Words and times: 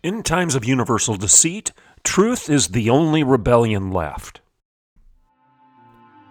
In 0.00 0.22
times 0.22 0.54
of 0.54 0.64
universal 0.64 1.16
deceit, 1.16 1.72
truth 2.04 2.48
is 2.48 2.68
the 2.68 2.88
only 2.88 3.24
rebellion 3.24 3.90
left. 3.90 4.40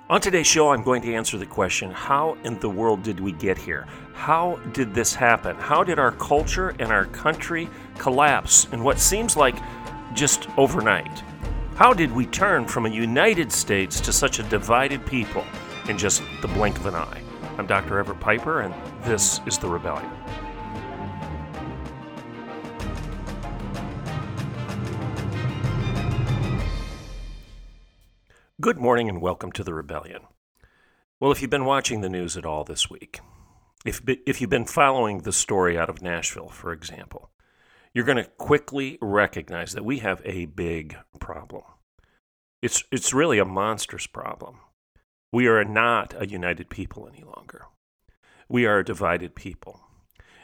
On 0.10 0.22
today's 0.22 0.48
show, 0.48 0.70
I'm 0.70 0.84
going 0.84 1.02
to 1.02 1.14
answer 1.14 1.38
the 1.38 1.46
question 1.46 1.92
how 1.92 2.38
in 2.46 2.58
the 2.60 2.70
world 2.70 3.04
did 3.04 3.20
we 3.20 3.34
get 3.34 3.58
here? 3.58 3.86
How 4.14 4.56
did 4.72 4.94
this 4.94 5.14
happen? 5.14 5.58
How 5.58 5.84
did 5.84 6.00
our 6.00 6.14
culture 6.14 6.76
and 6.80 6.94
our 6.94 7.08
country 7.08 7.70
collapse 7.98 8.70
in 8.72 8.86
what 8.86 9.00
seems 9.00 9.36
like 9.36 9.58
just 10.14 10.48
overnight? 10.58 11.22
How 11.76 11.92
did 11.92 12.14
we 12.14 12.26
turn 12.26 12.66
from 12.68 12.86
a 12.86 12.90
United 12.90 13.52
States 13.52 14.00
to 14.00 14.14
such 14.14 14.40
a 14.40 14.44
divided 14.44 15.06
people 15.06 15.44
in 15.90 15.98
just 15.98 16.24
the 16.42 16.48
blink 16.48 16.78
of 16.78 16.86
an 16.86 16.96
eye? 16.96 17.22
I'm 17.58 17.68
Dr. 17.68 18.00
Everett 18.00 18.22
Piper, 18.22 18.62
and 18.62 18.74
this 19.04 19.42
is 19.46 19.58
The 19.58 19.68
Rebellion. 19.68 20.17
Good 28.60 28.80
morning 28.80 29.08
and 29.08 29.22
welcome 29.22 29.52
to 29.52 29.64
the 29.64 29.76
Rebellion. 29.76 30.24
Well, 31.20 31.32
if 31.32 31.44
you've 31.44 31.52
been 31.52 31.64
watching 31.64 32.02
the 32.02 32.10
news 32.10 32.36
at 32.36 32.46
all 32.46 32.64
this 32.64 32.90
week, 32.90 33.20
if, 33.86 34.02
if 34.08 34.42
you've 34.42 34.50
been 34.50 34.66
following 34.66 35.20
the 35.20 35.32
story 35.32 35.78
out 35.78 35.92
of 35.92 36.02
Nashville, 36.02 36.50
for 36.50 36.74
example, 36.74 37.30
you're 37.94 38.04
going 38.04 38.18
to 38.18 38.32
quickly 38.40 38.98
recognize 39.00 39.74
that 39.74 39.86
we 39.86 40.00
have 40.00 40.24
a 40.26 40.48
big 40.48 40.98
problem. 41.20 41.62
It's, 42.64 42.84
it's 42.92 43.14
really 43.14 43.38
a 43.38 43.46
monstrous 43.46 44.08
problem. 44.08 44.58
We 45.32 45.46
are 45.46 45.64
not 45.64 46.20
a 46.20 46.28
united 46.28 46.72
people 46.72 47.08
any 47.08 47.24
longer. 47.24 47.68
We 48.50 48.66
are 48.66 48.80
a 48.80 48.84
divided 48.84 49.36
people. 49.36 49.82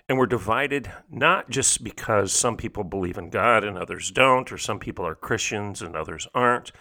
And 0.08 0.20
we're 0.20 0.28
divided 0.28 0.92
not 1.10 1.50
just 1.50 1.84
because 1.84 2.32
some 2.32 2.58
people 2.58 2.84
believe 2.84 3.18
in 3.18 3.32
God 3.32 3.64
and 3.64 3.76
others 3.76 4.12
don't, 4.12 4.52
or 4.52 4.60
some 4.60 4.78
people 4.78 5.04
are 5.04 5.16
Christians 5.16 5.82
and 5.82 5.96
others 5.96 6.28
aren't 6.36 6.72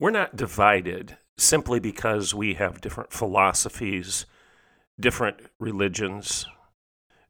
we're 0.00 0.10
not 0.10 0.34
divided 0.34 1.18
simply 1.36 1.78
because 1.78 2.34
we 2.34 2.54
have 2.54 2.80
different 2.80 3.12
philosophies, 3.12 4.26
different 4.98 5.36
religions, 5.60 6.46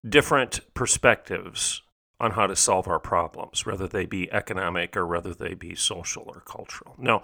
different 0.09 0.61
perspectives 0.73 1.83
on 2.19 2.33
how 2.33 2.47
to 2.47 2.57
solve 2.57 2.87
our 2.87 3.01
problems, 3.01 3.67
whether 3.67 3.89
they 3.89 4.07
be 4.07 4.33
economic 4.33 4.97
or 4.97 5.07
whether 5.07 5.35
they 5.35 5.55
be 5.55 5.75
social 5.75 6.25
or 6.27 6.41
cultural. 6.41 6.95
No, 6.99 7.23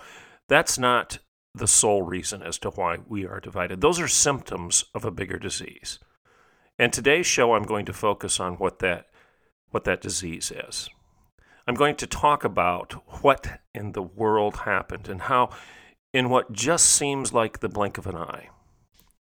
that's 0.49 0.79
not 0.79 1.19
the 1.55 1.67
sole 1.67 2.03
reason 2.03 2.43
as 2.43 2.59
to 2.59 2.71
why 2.71 2.99
we 3.09 3.27
are 3.27 3.41
divided. 3.41 3.81
Those 3.81 4.01
are 4.01 4.09
symptoms 4.09 4.85
of 4.95 5.05
a 5.05 5.11
bigger 5.11 5.39
disease. 5.39 5.99
And 6.79 6.93
today's 6.93 7.27
show 7.27 7.55
I'm 7.55 7.63
going 7.63 7.87
to 7.87 7.93
focus 7.93 8.41
on 8.41 8.55
what 8.55 8.81
that 8.81 9.07
what 9.71 9.85
that 9.85 10.01
disease 10.01 10.53
is. 10.53 10.89
I'm 11.69 11.75
going 11.75 11.97
to 11.97 12.07
talk 12.07 12.45
about 12.45 12.93
what 13.23 13.61
in 13.75 13.91
the 13.91 14.03
world 14.03 14.59
happened 14.59 15.09
and 15.09 15.23
how, 15.23 15.51
in 16.13 16.31
what 16.31 16.53
just 16.53 16.87
seems 16.87 17.33
like 17.33 17.59
the 17.59 17.69
blink 17.69 17.99
of 17.99 18.07
an 18.07 18.15
eye, 18.15 18.51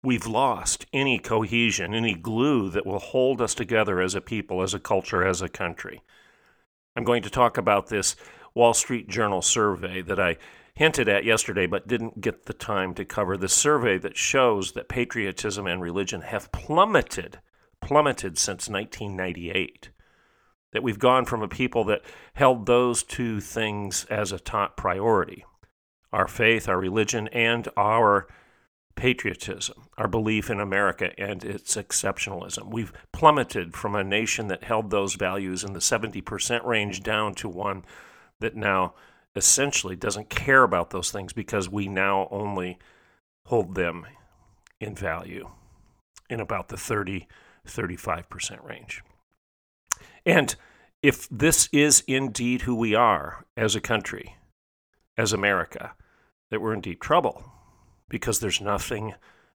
we've 0.04 0.26
lost 0.26 0.86
any 0.92 1.18
cohesion, 1.18 1.94
any 1.94 2.14
glue 2.14 2.70
that 2.70 2.86
will 2.86 3.00
hold 3.00 3.42
us 3.42 3.56
together 3.56 4.00
as 4.00 4.14
a 4.14 4.20
people, 4.20 4.62
as 4.62 4.72
a 4.72 4.78
culture, 4.78 5.26
as 5.26 5.42
a 5.42 5.48
country. 5.48 6.00
I'm 6.94 7.02
going 7.02 7.24
to 7.24 7.30
talk 7.30 7.58
about 7.58 7.88
this 7.88 8.14
Wall 8.54 8.72
Street 8.72 9.08
Journal 9.08 9.42
survey 9.42 10.00
that 10.02 10.20
I 10.20 10.36
hinted 10.74 11.08
at 11.08 11.24
yesterday 11.24 11.66
but 11.66 11.88
didn't 11.88 12.20
get 12.20 12.46
the 12.46 12.52
time 12.52 12.94
to 12.94 13.04
cover. 13.04 13.36
The 13.36 13.48
survey 13.48 13.98
that 13.98 14.16
shows 14.16 14.72
that 14.72 14.88
patriotism 14.88 15.66
and 15.66 15.82
religion 15.82 16.20
have 16.20 16.52
plummeted, 16.52 17.40
plummeted 17.80 18.38
since 18.38 18.68
1998 18.68 19.90
that 20.72 20.82
we've 20.82 20.98
gone 20.98 21.24
from 21.24 21.42
a 21.42 21.48
people 21.48 21.84
that 21.84 22.02
held 22.34 22.66
those 22.66 23.02
two 23.02 23.40
things 23.40 24.04
as 24.10 24.32
a 24.32 24.38
top 24.38 24.76
priority 24.76 25.44
our 26.10 26.26
faith, 26.26 26.70
our 26.70 26.78
religion, 26.80 27.28
and 27.28 27.68
our 27.76 28.26
patriotism, 28.96 29.88
our 29.98 30.08
belief 30.08 30.48
in 30.48 30.58
America 30.58 31.12
and 31.18 31.44
its 31.44 31.76
exceptionalism. 31.76 32.72
We've 32.72 32.92
plummeted 33.12 33.74
from 33.74 33.94
a 33.94 34.02
nation 34.02 34.48
that 34.48 34.64
held 34.64 34.90
those 34.90 35.14
values 35.14 35.62
in 35.62 35.74
the 35.74 35.80
70% 35.80 36.64
range 36.64 37.02
down 37.02 37.34
to 37.34 37.48
one 37.48 37.84
that 38.40 38.56
now 38.56 38.94
essentially 39.36 39.96
doesn't 39.96 40.30
care 40.30 40.62
about 40.62 40.90
those 40.90 41.10
things 41.10 41.32
because 41.32 41.68
we 41.68 41.88
now 41.88 42.26
only 42.30 42.78
hold 43.46 43.74
them 43.74 44.06
in 44.80 44.94
value 44.94 45.48
in 46.28 46.40
about 46.40 46.68
the 46.68 46.76
30 46.76 47.26
35% 47.66 48.64
range. 48.64 49.02
And 50.24 50.54
if 51.02 51.28
this 51.28 51.68
is 51.72 52.02
indeed 52.06 52.62
who 52.62 52.74
we 52.74 52.94
are 52.94 53.44
as 53.56 53.76
a 53.76 53.80
country, 53.80 54.36
as 55.16 55.32
America, 55.32 55.94
that 56.50 56.60
we're 56.60 56.74
in 56.74 56.80
deep 56.80 57.00
trouble 57.00 57.52
because 58.08 58.40
there's 58.40 58.60
nothing 58.60 59.14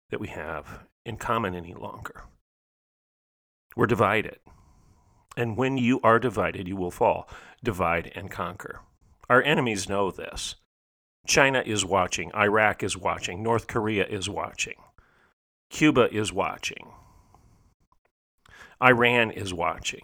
that 0.09 0.19
we 0.19 0.27
have 0.27 0.85
in 1.05 1.17
common 1.17 1.55
any 1.55 1.73
longer. 1.73 2.23
We're 3.75 3.87
divided. 3.87 4.39
And 5.35 5.57
when 5.57 5.77
you 5.77 5.99
are 6.03 6.19
divided, 6.19 6.67
you 6.67 6.75
will 6.75 6.91
fall. 6.91 7.27
Divide 7.63 8.11
and 8.15 8.29
conquer. 8.29 8.81
Our 9.29 9.41
enemies 9.41 9.89
know 9.89 10.11
this. 10.11 10.55
China 11.25 11.63
is 11.65 11.83
watching. 11.83 12.31
Iraq 12.35 12.83
is 12.83 12.95
watching. 12.95 13.41
North 13.41 13.67
Korea 13.67 14.05
is 14.05 14.29
watching. 14.29 14.75
Cuba 15.69 16.13
is 16.13 16.31
watching. 16.31 16.91
Iran 18.81 19.31
is 19.31 19.53
watching 19.53 20.03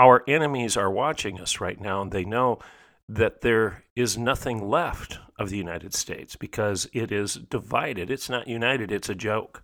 our 0.00 0.24
enemies 0.26 0.78
are 0.78 0.90
watching 0.90 1.38
us 1.38 1.60
right 1.60 1.78
now, 1.78 2.00
and 2.00 2.10
they 2.10 2.24
know 2.24 2.58
that 3.06 3.42
there 3.42 3.84
is 3.94 4.16
nothing 4.16 4.66
left 4.66 5.18
of 5.38 5.50
the 5.50 5.58
United 5.58 5.92
States 5.92 6.36
because 6.36 6.88
it 6.94 7.12
is 7.12 7.34
divided. 7.34 8.10
It's 8.10 8.30
not 8.30 8.48
united, 8.48 8.90
it's 8.90 9.10
a 9.10 9.14
joke. 9.14 9.62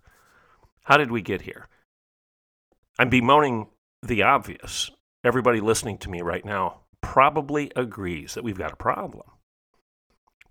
How 0.83 0.95
did 0.95 1.09
we 1.09 1.23
get 1.23 1.41
here? 1.41 1.67
I'm 2.99 3.09
bemoaning 3.09 3.69
the 4.03 4.21
obvious. 4.21 4.91
Everybody 5.23 5.59
listening 5.59 5.97
to 5.99 6.09
me 6.09 6.21
right 6.21 6.45
now 6.45 6.81
probably 7.01 7.71
agrees 7.75 8.35
that 8.35 8.43
we've 8.43 8.59
got 8.59 8.73
a 8.73 8.77
problem. 8.77 9.25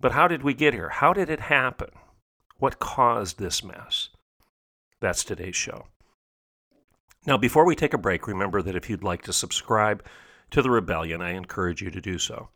But 0.01 0.11
how 0.11 0.27
did 0.27 0.43
we 0.43 0.53
get 0.53 0.73
here? 0.73 0.89
How 0.89 1.13
did 1.13 1.29
it 1.29 1.39
happen? 1.39 1.91
What 2.57 2.79
caused 2.79 3.39
this 3.39 3.63
mess? 3.63 4.09
That's 4.99 5.23
today's 5.23 5.55
show. 5.55 5.85
Now, 7.27 7.37
before 7.37 7.65
we 7.65 7.75
take 7.75 7.93
a 7.93 7.97
break, 7.97 8.25
remember 8.25 8.61
that 8.61 8.75
if 8.75 8.89
you'd 8.89 9.03
like 9.03 9.21
to 9.23 9.33
subscribe 9.33 10.01
to 10.51 10.61
the 10.61 10.69
Rebellion, 10.69 11.21
I 11.21 11.31
encourage 11.31 11.81
you 11.81 11.91
to 11.91 11.99
do 11.99 12.17
so. 12.17 12.47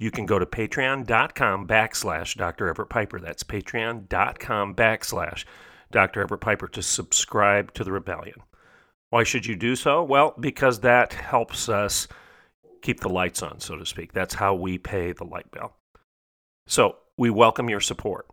You 0.00 0.10
can 0.10 0.26
go 0.26 0.40
to 0.40 0.46
patreon.com 0.46 1.68
backslash 1.68 2.36
Dr. 2.36 2.68
Everett 2.68 2.90
Piper. 2.90 3.20
That's 3.20 3.44
patreon.com 3.44 4.74
backslash 4.74 5.44
Dr. 5.92 6.22
Everett 6.22 6.40
Piper 6.40 6.66
to 6.66 6.82
subscribe 6.82 7.72
to 7.74 7.84
the 7.84 7.92
Rebellion. 7.92 8.42
Why 9.10 9.22
should 9.22 9.46
you 9.46 9.54
do 9.54 9.76
so? 9.76 10.02
Well, 10.02 10.34
because 10.38 10.80
that 10.80 11.12
helps 11.12 11.68
us 11.68 12.08
keep 12.82 13.00
the 13.00 13.08
lights 13.08 13.42
on, 13.42 13.60
so 13.60 13.76
to 13.76 13.86
speak. 13.86 14.12
That's 14.12 14.34
how 14.34 14.54
we 14.54 14.78
pay 14.78 15.12
the 15.12 15.24
light 15.24 15.50
bill. 15.52 15.74
So 16.66 16.96
we 17.16 17.30
welcome 17.30 17.70
your 17.70 17.80
support. 17.80 18.26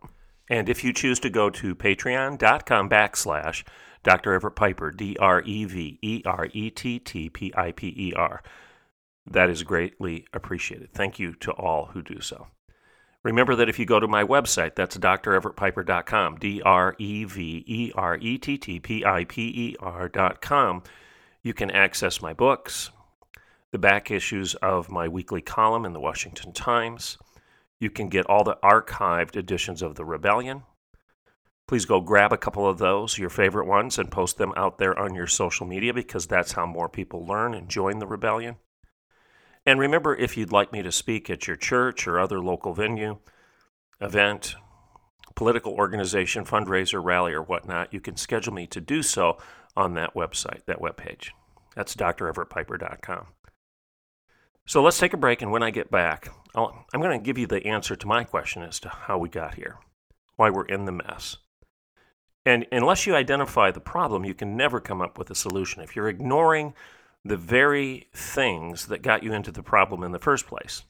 And 0.50 0.68
if 0.68 0.84
you 0.84 0.92
choose 0.92 1.20
to 1.20 1.30
go 1.30 1.48
to 1.50 1.74
patreon.com 1.74 2.88
backslash 2.88 3.64
Dr. 4.06 4.34
Everett 4.34 4.54
Piper, 4.54 4.92
D 4.92 5.16
R 5.18 5.42
E 5.44 5.64
V 5.64 5.98
E 6.00 6.22
R 6.24 6.46
E 6.52 6.70
T 6.70 7.00
T 7.00 7.28
P 7.28 7.52
I 7.56 7.72
P 7.72 7.88
E 7.88 8.12
R. 8.14 8.40
That 9.28 9.50
is 9.50 9.64
greatly 9.64 10.26
appreciated. 10.32 10.92
Thank 10.92 11.18
you 11.18 11.34
to 11.34 11.50
all 11.50 11.86
who 11.86 12.02
do 12.02 12.20
so. 12.20 12.46
Remember 13.24 13.56
that 13.56 13.68
if 13.68 13.80
you 13.80 13.84
go 13.84 13.98
to 13.98 14.06
my 14.06 14.22
website, 14.22 14.76
that's 14.76 14.96
dreverettpiper.com, 14.96 16.36
D 16.36 16.62
R 16.62 16.94
E 17.00 17.24
V 17.24 17.64
E 17.66 17.92
R 17.96 18.16
E 18.18 18.38
T 18.38 18.56
T 18.56 18.78
P 18.78 19.04
I 19.04 19.24
P 19.24 19.42
E 19.42 19.76
R.com, 19.80 20.84
you 21.42 21.52
can 21.52 21.72
access 21.72 22.22
my 22.22 22.32
books, 22.32 22.92
the 23.72 23.78
back 23.78 24.12
issues 24.12 24.54
of 24.54 24.88
my 24.88 25.08
weekly 25.08 25.42
column 25.42 25.84
in 25.84 25.92
the 25.92 26.00
Washington 26.00 26.52
Times. 26.52 27.18
You 27.80 27.90
can 27.90 28.08
get 28.08 28.26
all 28.26 28.44
the 28.44 28.58
archived 28.62 29.34
editions 29.34 29.82
of 29.82 29.96
The 29.96 30.04
Rebellion, 30.04 30.62
Please 31.68 31.84
go 31.84 32.00
grab 32.00 32.32
a 32.32 32.38
couple 32.38 32.68
of 32.68 32.78
those, 32.78 33.18
your 33.18 33.30
favorite 33.30 33.66
ones, 33.66 33.98
and 33.98 34.10
post 34.10 34.38
them 34.38 34.52
out 34.56 34.78
there 34.78 34.96
on 34.96 35.14
your 35.14 35.26
social 35.26 35.66
media 35.66 35.92
because 35.92 36.26
that's 36.26 36.52
how 36.52 36.64
more 36.64 36.88
people 36.88 37.26
learn 37.26 37.54
and 37.54 37.68
join 37.68 37.98
the 37.98 38.06
rebellion. 38.06 38.56
And 39.64 39.80
remember, 39.80 40.14
if 40.14 40.36
you'd 40.36 40.52
like 40.52 40.72
me 40.72 40.82
to 40.82 40.92
speak 40.92 41.28
at 41.28 41.48
your 41.48 41.56
church 41.56 42.06
or 42.06 42.20
other 42.20 42.38
local 42.38 42.72
venue, 42.72 43.18
event, 44.00 44.54
political 45.34 45.72
organization, 45.72 46.44
fundraiser, 46.44 47.02
rally, 47.02 47.32
or 47.32 47.42
whatnot, 47.42 47.92
you 47.92 48.00
can 48.00 48.16
schedule 48.16 48.54
me 48.54 48.68
to 48.68 48.80
do 48.80 49.02
so 49.02 49.36
on 49.76 49.94
that 49.94 50.14
website, 50.14 50.64
that 50.66 50.80
webpage. 50.80 51.30
That's 51.74 51.96
dreverettpiper.com. 51.96 53.26
So 54.66 54.82
let's 54.82 54.98
take 54.98 55.12
a 55.12 55.18
break, 55.18 55.42
and 55.42 55.50
when 55.50 55.62
I 55.64 55.70
get 55.70 55.90
back, 55.90 56.28
i 56.54 56.64
am 56.94 57.00
going 57.00 57.18
to 57.18 57.24
give 57.24 57.38
you 57.38 57.46
the 57.46 57.66
answer 57.66 57.96
to 57.96 58.06
my 58.06 58.22
question 58.24 58.62
as 58.62 58.80
to 58.80 58.88
how 58.88 59.18
we 59.18 59.28
got 59.28 59.54
here, 59.54 59.78
why 60.36 60.50
we're 60.50 60.64
in 60.64 60.86
the 60.86 60.92
mess. 60.92 61.38
And 62.46 62.64
unless 62.70 63.06
you 63.06 63.16
identify 63.16 63.72
the 63.72 63.80
problem, 63.80 64.24
you 64.24 64.32
can 64.32 64.56
never 64.56 64.80
come 64.80 65.02
up 65.02 65.18
with 65.18 65.30
a 65.30 65.34
solution. 65.34 65.82
If 65.82 65.96
you're 65.96 66.08
ignoring 66.08 66.74
the 67.24 67.36
very 67.36 68.06
things 68.14 68.86
that 68.86 69.02
got 69.02 69.24
you 69.24 69.32
into 69.32 69.50
the 69.50 69.64
problem 69.64 70.04
in 70.04 70.12
the 70.12 70.20
first 70.20 70.46
place, 70.46 70.84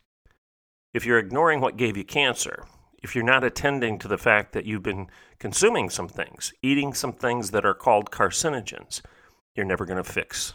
if 0.93 1.07
you're 1.07 1.19
ignoring 1.19 1.63
what 1.63 1.79
gave 1.79 1.97
you 1.97 2.05
cancer, 2.05 2.67
if 3.03 3.15
you're 3.15 3.25
not 3.25 3.43
attending 3.43 3.99
to 3.99 4.09
the 4.09 4.19
fact 4.19 4.53
that 4.53 4.67
you've 4.67 4.83
been 4.83 5.07
consuming 5.39 5.89
some 5.89 6.09
things, 6.09 6.53
eating 6.63 6.93
some 6.93 7.13
things 7.15 7.53
that 7.53 7.65
are 7.65 7.75
called 7.75 8.11
carcinogens, 8.11 9.01
you're 9.55 9.65
never 9.65 9.87
going 9.87 10.03
to 10.03 10.05
fix. 10.05 10.53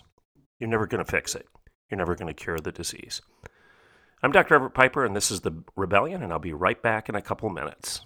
You're 0.60 0.70
never 0.70 0.86
going 0.86 1.04
to 1.04 1.12
fix 1.12 1.34
it. 1.34 1.48
You're 1.90 1.98
never 1.98 2.14
going 2.14 2.28
to 2.28 2.44
cure 2.44 2.60
the 2.60 2.72
disease. 2.72 3.24
I'm 4.22 4.32
Dr. 4.32 4.54
Everett 4.54 4.76
Piper, 4.76 5.04
and 5.04 5.16
this 5.16 5.32
is 5.32 5.42
The 5.42 5.64
Rebellion, 5.76 6.22
and 6.22 6.32
I'll 6.32 6.38
be 6.38 6.54
right 6.54 6.80
back 6.80 7.10
in 7.10 7.16
a 7.16 7.24
couple 7.24 7.50
minutes. 7.50 8.06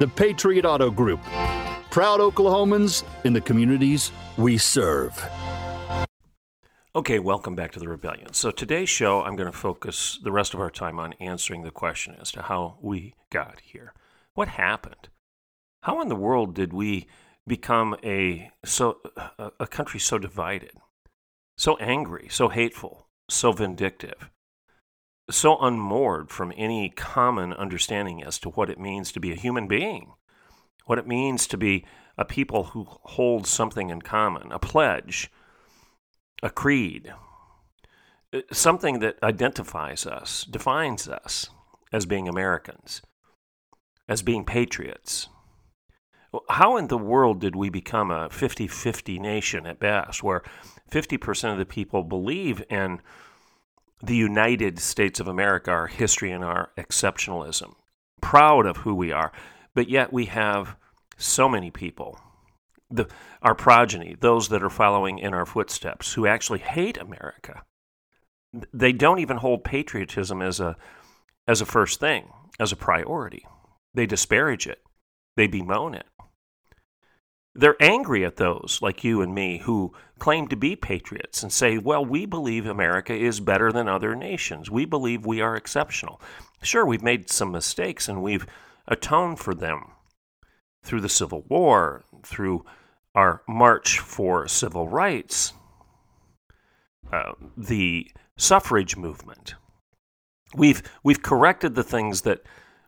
the 0.00 0.08
Patriot 0.08 0.64
Auto 0.64 0.90
Group. 0.90 1.20
Proud 1.90 2.20
Oklahomans 2.20 3.04
in 3.24 3.34
the 3.34 3.40
communities 3.42 4.10
we 4.38 4.56
serve. 4.56 5.22
Okay, 6.96 7.18
welcome 7.18 7.54
back 7.54 7.70
to 7.72 7.78
the 7.78 7.86
Rebellion. 7.86 8.32
So, 8.32 8.50
today's 8.50 8.88
show, 8.88 9.22
I'm 9.22 9.36
going 9.36 9.50
to 9.52 9.56
focus 9.56 10.18
the 10.24 10.32
rest 10.32 10.54
of 10.54 10.60
our 10.60 10.70
time 10.70 10.98
on 10.98 11.12
answering 11.20 11.64
the 11.64 11.70
question 11.70 12.16
as 12.18 12.32
to 12.32 12.40
how 12.40 12.78
we 12.80 13.14
got 13.28 13.60
here. 13.60 13.92
What 14.32 14.48
happened? 14.48 15.10
How 15.82 16.00
in 16.00 16.08
the 16.08 16.16
world 16.16 16.54
did 16.54 16.72
we 16.72 17.06
become 17.46 17.94
a 18.02 18.50
so 18.64 19.00
a 19.58 19.66
country 19.66 20.00
so 20.00 20.16
divided, 20.16 20.72
so 21.58 21.76
angry, 21.76 22.28
so 22.30 22.48
hateful, 22.48 23.06
so 23.28 23.52
vindictive? 23.52 24.30
So 25.30 25.58
unmoored 25.58 26.30
from 26.30 26.52
any 26.56 26.90
common 26.90 27.52
understanding 27.52 28.22
as 28.22 28.38
to 28.40 28.50
what 28.50 28.70
it 28.70 28.78
means 28.78 29.12
to 29.12 29.20
be 29.20 29.32
a 29.32 29.36
human 29.36 29.66
being, 29.66 30.12
what 30.86 30.98
it 30.98 31.06
means 31.06 31.46
to 31.48 31.56
be 31.56 31.84
a 32.16 32.24
people 32.24 32.64
who 32.64 32.86
hold 32.88 33.46
something 33.46 33.90
in 33.90 34.02
common, 34.02 34.52
a 34.52 34.58
pledge, 34.58 35.30
a 36.42 36.50
creed, 36.50 37.12
uh, 38.32 38.40
something 38.52 38.98
that 39.00 39.16
identifies 39.22 40.06
us, 40.06 40.44
defines 40.44 41.08
us 41.08 41.48
as 41.92 42.06
being 42.06 42.28
Americans, 42.28 43.02
as 44.08 44.22
being 44.22 44.44
patriots. 44.44 45.28
How 46.48 46.76
in 46.76 46.86
the 46.86 46.98
world 46.98 47.40
did 47.40 47.56
we 47.56 47.70
become 47.70 48.10
a 48.10 48.30
50 48.30 48.68
50 48.68 49.18
nation 49.18 49.66
at 49.66 49.80
best, 49.80 50.22
where 50.22 50.42
50% 50.90 51.52
of 51.52 51.58
the 51.58 51.64
people 51.64 52.04
believe 52.04 52.62
in 52.70 53.00
the 54.02 54.16
United 54.16 54.78
States 54.78 55.20
of 55.20 55.28
America, 55.28 55.70
our 55.70 55.86
history 55.86 56.30
and 56.32 56.44
our 56.44 56.70
exceptionalism, 56.76 57.74
proud 58.20 58.66
of 58.66 58.78
who 58.78 58.94
we 58.94 59.12
are, 59.12 59.32
but 59.74 59.88
yet 59.88 60.12
we 60.12 60.26
have 60.26 60.76
so 61.16 61.48
many 61.48 61.70
people, 61.70 62.18
the, 62.90 63.06
our 63.42 63.54
progeny, 63.54 64.16
those 64.20 64.48
that 64.48 64.62
are 64.62 64.70
following 64.70 65.18
in 65.18 65.34
our 65.34 65.46
footsteps, 65.46 66.14
who 66.14 66.26
actually 66.26 66.60
hate 66.60 66.96
America. 66.96 67.62
They 68.72 68.92
don't 68.92 69.20
even 69.20 69.36
hold 69.36 69.64
patriotism 69.64 70.42
as 70.42 70.60
a, 70.60 70.76
as 71.46 71.60
a 71.60 71.66
first 71.66 72.00
thing, 72.00 72.30
as 72.58 72.72
a 72.72 72.76
priority. 72.76 73.44
They 73.94 74.06
disparage 74.06 74.66
it, 74.66 74.82
they 75.36 75.46
bemoan 75.46 75.94
it. 75.94 76.06
They're 77.60 77.76
angry 77.78 78.24
at 78.24 78.36
those 78.36 78.78
like 78.80 79.04
you 79.04 79.20
and 79.20 79.34
me 79.34 79.58
who 79.58 79.92
claim 80.18 80.48
to 80.48 80.56
be 80.56 80.76
patriots 80.76 81.42
and 81.42 81.52
say, 81.52 81.76
well, 81.76 82.02
we 82.02 82.24
believe 82.24 82.64
America 82.64 83.14
is 83.14 83.38
better 83.38 83.70
than 83.70 83.86
other 83.86 84.16
nations. 84.16 84.70
We 84.70 84.86
believe 84.86 85.26
we 85.26 85.42
are 85.42 85.56
exceptional. 85.56 86.22
Sure, 86.62 86.86
we've 86.86 87.02
made 87.02 87.28
some 87.28 87.52
mistakes 87.52 88.08
and 88.08 88.22
we've 88.22 88.46
atoned 88.88 89.40
for 89.40 89.54
them 89.54 89.90
through 90.82 91.02
the 91.02 91.10
Civil 91.10 91.44
War, 91.50 92.02
through 92.22 92.64
our 93.14 93.42
march 93.46 93.98
for 93.98 94.48
civil 94.48 94.88
rights, 94.88 95.52
uh, 97.12 97.32
the 97.58 98.10
suffrage 98.38 98.96
movement. 98.96 99.54
We've, 100.54 100.82
we've 101.04 101.22
corrected 101.22 101.74
the 101.74 101.84
things 101.84 102.22
that 102.22 102.40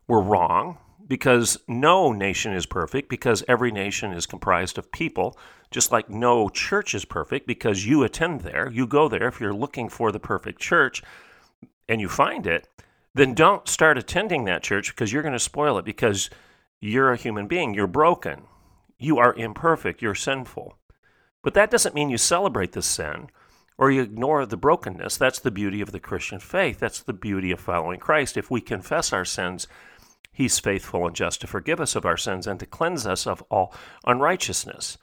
were 0.08 0.22
wrong 0.22 0.78
because 1.12 1.58
no 1.68 2.10
nation 2.10 2.54
is 2.54 2.64
perfect, 2.64 3.10
because 3.10 3.44
every 3.46 3.70
nation 3.70 4.14
is 4.14 4.24
comprised 4.24 4.78
of 4.78 4.90
people, 4.90 5.36
just 5.70 5.92
like 5.92 6.08
no 6.08 6.48
church 6.48 6.94
is 6.94 7.04
perfect 7.04 7.46
because 7.46 7.84
you 7.84 8.02
attend 8.02 8.40
there, 8.40 8.70
you 8.70 8.86
go 8.86 9.10
there. 9.10 9.28
If 9.28 9.38
you're 9.38 9.52
looking 9.52 9.90
for 9.90 10.10
the 10.10 10.18
perfect 10.18 10.58
church 10.58 11.02
and 11.86 12.00
you 12.00 12.08
find 12.08 12.46
it, 12.46 12.66
then 13.12 13.34
don't 13.34 13.68
start 13.68 13.98
attending 13.98 14.44
that 14.44 14.62
church 14.62 14.88
because 14.88 15.12
you're 15.12 15.20
going 15.20 15.34
to 15.34 15.38
spoil 15.38 15.76
it 15.76 15.84
because 15.84 16.30
you're 16.80 17.12
a 17.12 17.18
human 17.18 17.46
being, 17.46 17.74
you're 17.74 17.86
broken, 17.86 18.44
you 18.98 19.18
are 19.18 19.34
imperfect, 19.34 20.00
you're 20.00 20.14
sinful. 20.14 20.78
But 21.42 21.52
that 21.52 21.70
doesn't 21.70 21.94
mean 21.94 22.08
you 22.08 22.16
celebrate 22.16 22.72
the 22.72 22.80
sin 22.80 23.28
or 23.76 23.90
you 23.90 24.00
ignore 24.00 24.46
the 24.46 24.56
brokenness. 24.56 25.18
That's 25.18 25.40
the 25.40 25.50
beauty 25.50 25.82
of 25.82 25.92
the 25.92 26.00
Christian 26.00 26.38
faith. 26.38 26.78
That's 26.78 27.02
the 27.02 27.12
beauty 27.12 27.52
of 27.52 27.60
following 27.60 28.00
Christ. 28.00 28.38
If 28.38 28.50
we 28.50 28.62
confess 28.62 29.12
our 29.12 29.26
sins, 29.26 29.68
He's 30.32 30.58
faithful 30.58 31.06
and 31.06 31.14
just 31.14 31.42
to 31.42 31.46
forgive 31.46 31.80
us 31.80 31.94
of 31.94 32.06
our 32.06 32.16
sins 32.16 32.46
and 32.46 32.58
to 32.58 32.66
cleanse 32.66 33.06
us 33.06 33.26
of 33.26 33.42
all 33.50 33.74
unrighteousness. 34.06 34.96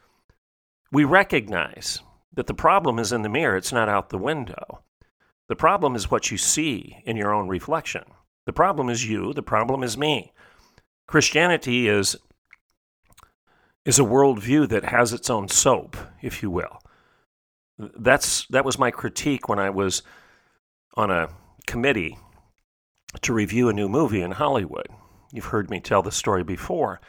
We 0.92 1.04
recognize 1.04 2.02
that 2.34 2.48
the 2.48 2.54
problem 2.56 2.98
is 2.98 3.12
in 3.12 3.22
the 3.22 3.30
mirror, 3.30 3.56
it's 3.56 3.72
not 3.72 3.90
out 3.90 4.10
the 4.10 4.18
window. 4.18 4.82
The 5.48 5.56
problem 5.56 5.96
is 5.96 6.10
what 6.10 6.32
you 6.32 6.38
see 6.38 6.98
in 7.06 7.16
your 7.16 7.34
own 7.34 7.48
reflection. 7.48 8.04
The 8.46 8.54
problem 8.54 8.90
is 8.90 9.08
you, 9.08 9.34
the 9.34 9.44
problem 9.44 9.84
is 9.84 9.98
me. 9.98 10.34
Christianity 11.06 11.88
is, 11.88 12.16
is 13.86 14.00
a 14.00 14.04
worldview 14.04 14.68
that 14.70 14.86
has 14.86 15.14
its 15.14 15.30
own 15.30 15.48
soap, 15.48 15.96
if 16.22 16.42
you 16.42 16.50
will. 16.50 16.80
That's, 17.78 18.48
that 18.48 18.66
was 18.66 18.80
my 18.80 18.90
critique 18.90 19.48
when 19.48 19.60
I 19.60 19.70
was 19.70 20.02
on 20.96 21.12
a 21.12 21.30
committee 21.68 22.18
to 23.22 23.34
review 23.34 23.70
a 23.70 23.74
new 23.74 23.90
movie 23.90 24.22
in 24.22 24.32
Hollywood 24.32 24.88
you've 25.32 25.46
heard 25.46 25.70
me 25.70 25.80
tell 25.80 26.02
the 26.02 26.12
story 26.12 26.44
before. 26.44 27.00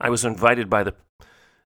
I 0.00 0.10
was 0.10 0.24
invited 0.24 0.70
by 0.70 0.84
the 0.84 0.94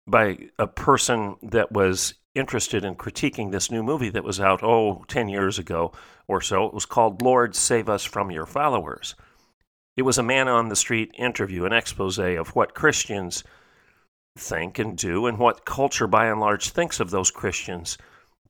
by 0.06 0.38
a 0.58 0.66
person 0.66 1.36
that 1.42 1.70
was 1.70 2.14
interested 2.34 2.84
in 2.84 2.94
critiquing 2.94 3.50
this 3.50 3.70
new 3.70 3.82
movie 3.82 4.08
that 4.10 4.24
was 4.24 4.40
out, 4.40 4.62
oh, 4.62 5.04
10 5.08 5.28
years 5.28 5.58
ago 5.58 5.92
or 6.26 6.40
so. 6.40 6.64
It 6.64 6.74
was 6.74 6.86
called 6.86 7.20
Lord 7.20 7.54
Save 7.54 7.88
Us 7.88 8.04
from 8.04 8.30
Your 8.30 8.46
Followers. 8.46 9.14
It 9.96 10.02
was 10.02 10.16
a 10.16 10.22
man 10.22 10.48
on 10.48 10.68
the 10.68 10.76
street 10.76 11.10
interview, 11.18 11.64
an 11.64 11.72
expose 11.72 12.18
of 12.18 12.54
what 12.54 12.74
Christians 12.74 13.44
think 14.38 14.78
and 14.78 14.96
do, 14.96 15.26
and 15.26 15.38
what 15.38 15.64
culture 15.64 16.06
by 16.06 16.28
and 16.28 16.40
large 16.40 16.70
thinks 16.70 17.00
of 17.00 17.10
those 17.10 17.30
Christians, 17.30 17.98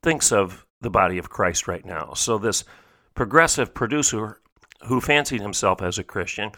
thinks 0.03 0.31
of 0.31 0.67
the 0.81 0.91
body 0.91 1.19
of 1.19 1.31
Christ 1.31 1.67
right 1.67 1.85
now. 1.85 2.13
So, 2.15 2.37
this 2.39 2.65
progressive 3.15 3.73
producer 3.73 4.41
who 4.87 5.01
fancied 5.01 5.41
himself 5.41 5.81
as 5.83 5.99
a 5.99 6.05
Christian 6.05 6.53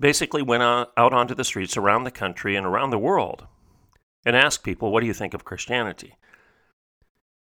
basically 0.00 0.42
went 0.42 0.62
out 0.62 0.92
onto 0.96 1.34
the 1.34 1.44
streets 1.44 1.76
around 1.76 2.04
the 2.04 2.10
country 2.10 2.56
and 2.56 2.66
around 2.66 2.90
the 2.90 2.98
world 2.98 3.46
and 4.24 4.36
asked 4.36 4.62
people, 4.64 4.90
What 4.90 5.00
do 5.00 5.06
you 5.06 5.14
think 5.14 5.34
of 5.34 5.44
Christianity? 5.44 6.14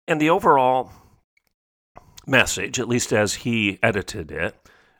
And 0.06 0.20
the 0.20 0.30
overall 0.30 0.90
message, 2.26 2.78
at 2.78 2.88
least 2.88 3.12
as 3.12 3.34
he 3.34 3.78
edited 3.82 4.30
it, 4.30 4.56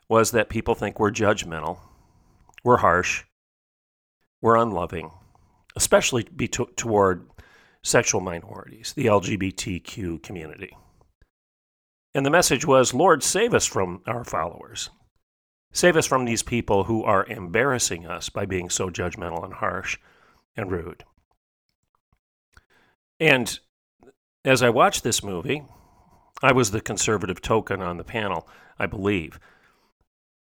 was 0.09 0.31
that 0.31 0.49
people 0.49 0.75
think 0.75 0.99
we're 0.99 1.11
judgmental, 1.11 1.79
we're 2.63 2.77
harsh, 2.77 3.23
we're 4.41 4.57
unloving, 4.57 5.11
especially 5.75 6.23
be 6.35 6.47
to- 6.49 6.69
toward 6.75 7.29
sexual 7.81 8.21
minorities, 8.21 8.93
the 8.93 9.05
LGBTQ 9.05 10.21
community. 10.21 10.75
And 12.13 12.25
the 12.25 12.29
message 12.29 12.65
was 12.65 12.93
Lord, 12.93 13.23
save 13.23 13.53
us 13.53 13.65
from 13.65 14.01
our 14.05 14.23
followers. 14.23 14.89
Save 15.73 15.97
us 15.97 16.05
from 16.05 16.23
these 16.23 16.43
people 16.43 16.83
who 16.83 17.03
are 17.03 17.25
embarrassing 17.25 18.05
us 18.05 18.29
by 18.29 18.45
being 18.45 18.69
so 18.69 18.91
judgmental 18.91 19.43
and 19.43 19.55
harsh 19.55 19.97
and 20.55 20.71
rude. 20.71 21.03
And 23.19 23.59
as 24.45 24.61
I 24.61 24.69
watched 24.69 25.03
this 25.03 25.23
movie, 25.23 25.63
I 26.43 26.51
was 26.51 26.71
the 26.71 26.81
conservative 26.81 27.41
token 27.41 27.81
on 27.81 27.97
the 27.97 28.03
panel, 28.03 28.47
I 28.77 28.85
believe. 28.85 29.39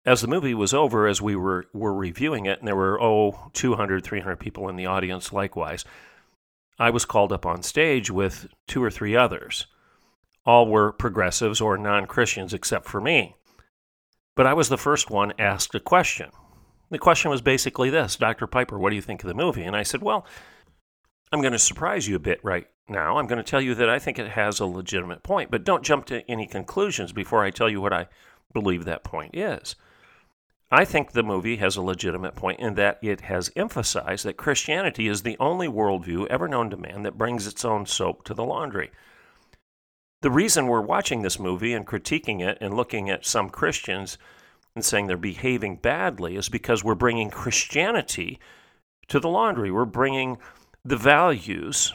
As 0.04 0.21
the 0.21 0.28
movie 0.28 0.52
was 0.52 0.75
over, 0.75 1.07
as 1.07 1.23
we 1.23 1.35
were, 1.35 1.66
were 1.73 1.95
reviewing 1.95 2.45
it, 2.45 2.59
and 2.59 2.69
there 2.69 2.76
were, 2.76 3.00
oh, 3.00 3.50
200, 3.54 4.04
300 4.04 4.37
people 4.37 4.69
in 4.69 4.76
the 4.76 4.85
audience 4.85 5.33
likewise, 5.33 5.87
I 6.78 6.90
was 6.90 7.07
called 7.07 7.33
up 7.33 7.47
on 7.47 7.62
stage 7.62 8.11
with 8.11 8.49
two 8.66 8.85
or 8.85 8.90
three 8.90 9.16
others. 9.16 9.66
All 10.45 10.66
were 10.66 10.93
progressives 10.93 11.62
or 11.62 11.78
non 11.78 12.04
Christians 12.04 12.52
except 12.52 12.87
for 12.87 13.00
me. 13.00 13.37
But 14.35 14.47
I 14.47 14.55
was 14.55 14.69
the 14.69 14.79
first 14.79 15.11
one 15.11 15.33
asked 15.38 15.75
a 15.75 15.81
question. 15.81 16.31
The 16.91 16.99
question 16.99 17.31
was 17.31 17.43
basically 17.43 17.91
this 17.91 18.17
Dr. 18.17 18.47
Piper, 18.47 18.79
what 18.79 18.91
do 18.91 18.97
you 18.97 19.03
think 19.03 19.23
of 19.23 19.29
the 19.29 19.35
movie? 19.35 19.62
And 19.62 19.76
I 19.76 19.83
said, 19.83 20.03
Well, 20.03 20.26
I'm 21.33 21.41
going 21.41 21.53
to 21.53 21.59
surprise 21.59 22.07
you 22.07 22.17
a 22.17 22.21
bit 22.21 22.41
right 22.43 22.67
now. 22.88 23.19
I'm 23.19 23.26
going 23.26 23.43
to 23.43 23.50
tell 23.50 23.61
you 23.61 23.75
that 23.75 23.88
I 23.88 23.99
think 23.99 24.19
it 24.19 24.31
has 24.31 24.61
a 24.61 24.67
legitimate 24.67 25.23
point, 25.23 25.50
but 25.50 25.64
don't 25.64 25.85
jump 25.85 26.05
to 26.07 26.29
any 26.31 26.47
conclusions 26.47 27.12
before 27.12 27.45
I 27.45 27.50
tell 27.50 27.69
you 27.69 27.81
what 27.81 27.93
I 27.93 28.09
believe 28.53 28.85
that 28.85 29.05
point 29.05 29.35
is. 29.35 29.75
I 30.71 30.85
think 30.85 31.12
the 31.12 31.23
movie 31.23 31.57
has 31.57 31.76
a 31.76 31.83
legitimate 31.83 32.35
point 32.35 32.61
in 32.61 32.75
that 32.75 32.99
it 33.03 33.23
has 33.23 33.50
emphasized 33.55 34.25
that 34.25 34.37
Christianity 34.37 35.09
is 35.09 35.23
the 35.23 35.37
only 35.38 35.69
worldview 35.69 36.26
ever 36.26 36.49
known 36.49 36.71
to 36.71 36.76
man 36.76 37.03
that 37.03 37.19
brings 37.19 37.47
its 37.47 37.64
own 37.64 37.87
soap 37.87 38.25
to 38.25 38.35
the 38.35 38.45
laundry. 38.45 38.91
The 40.25 40.31
reason 40.31 40.69
we're 40.69 40.81
watching 40.81 41.21
this 41.21 41.38
movie 41.38 41.75
and 41.75 41.87
critiquing 41.87 42.40
it 42.40 42.57
and 42.62 42.73
looking 42.73 43.11
at 43.11 43.26
some 43.26 43.50
Christians 43.50 44.16
and 44.75 44.83
saying 44.83 45.07
they're 45.07 45.19
behaving 45.19 45.76
badly 45.76 46.37
is 46.37 46.49
because 46.49 46.83
we're 46.83 46.95
bringing 46.95 47.28
Christianity 47.28 48.38
to 49.09 49.21
the 49.21 49.28
laundry. 49.28 49.71
We're 49.71 49.85
bringing 49.85 50.38
the 50.83 50.97
values 50.97 51.93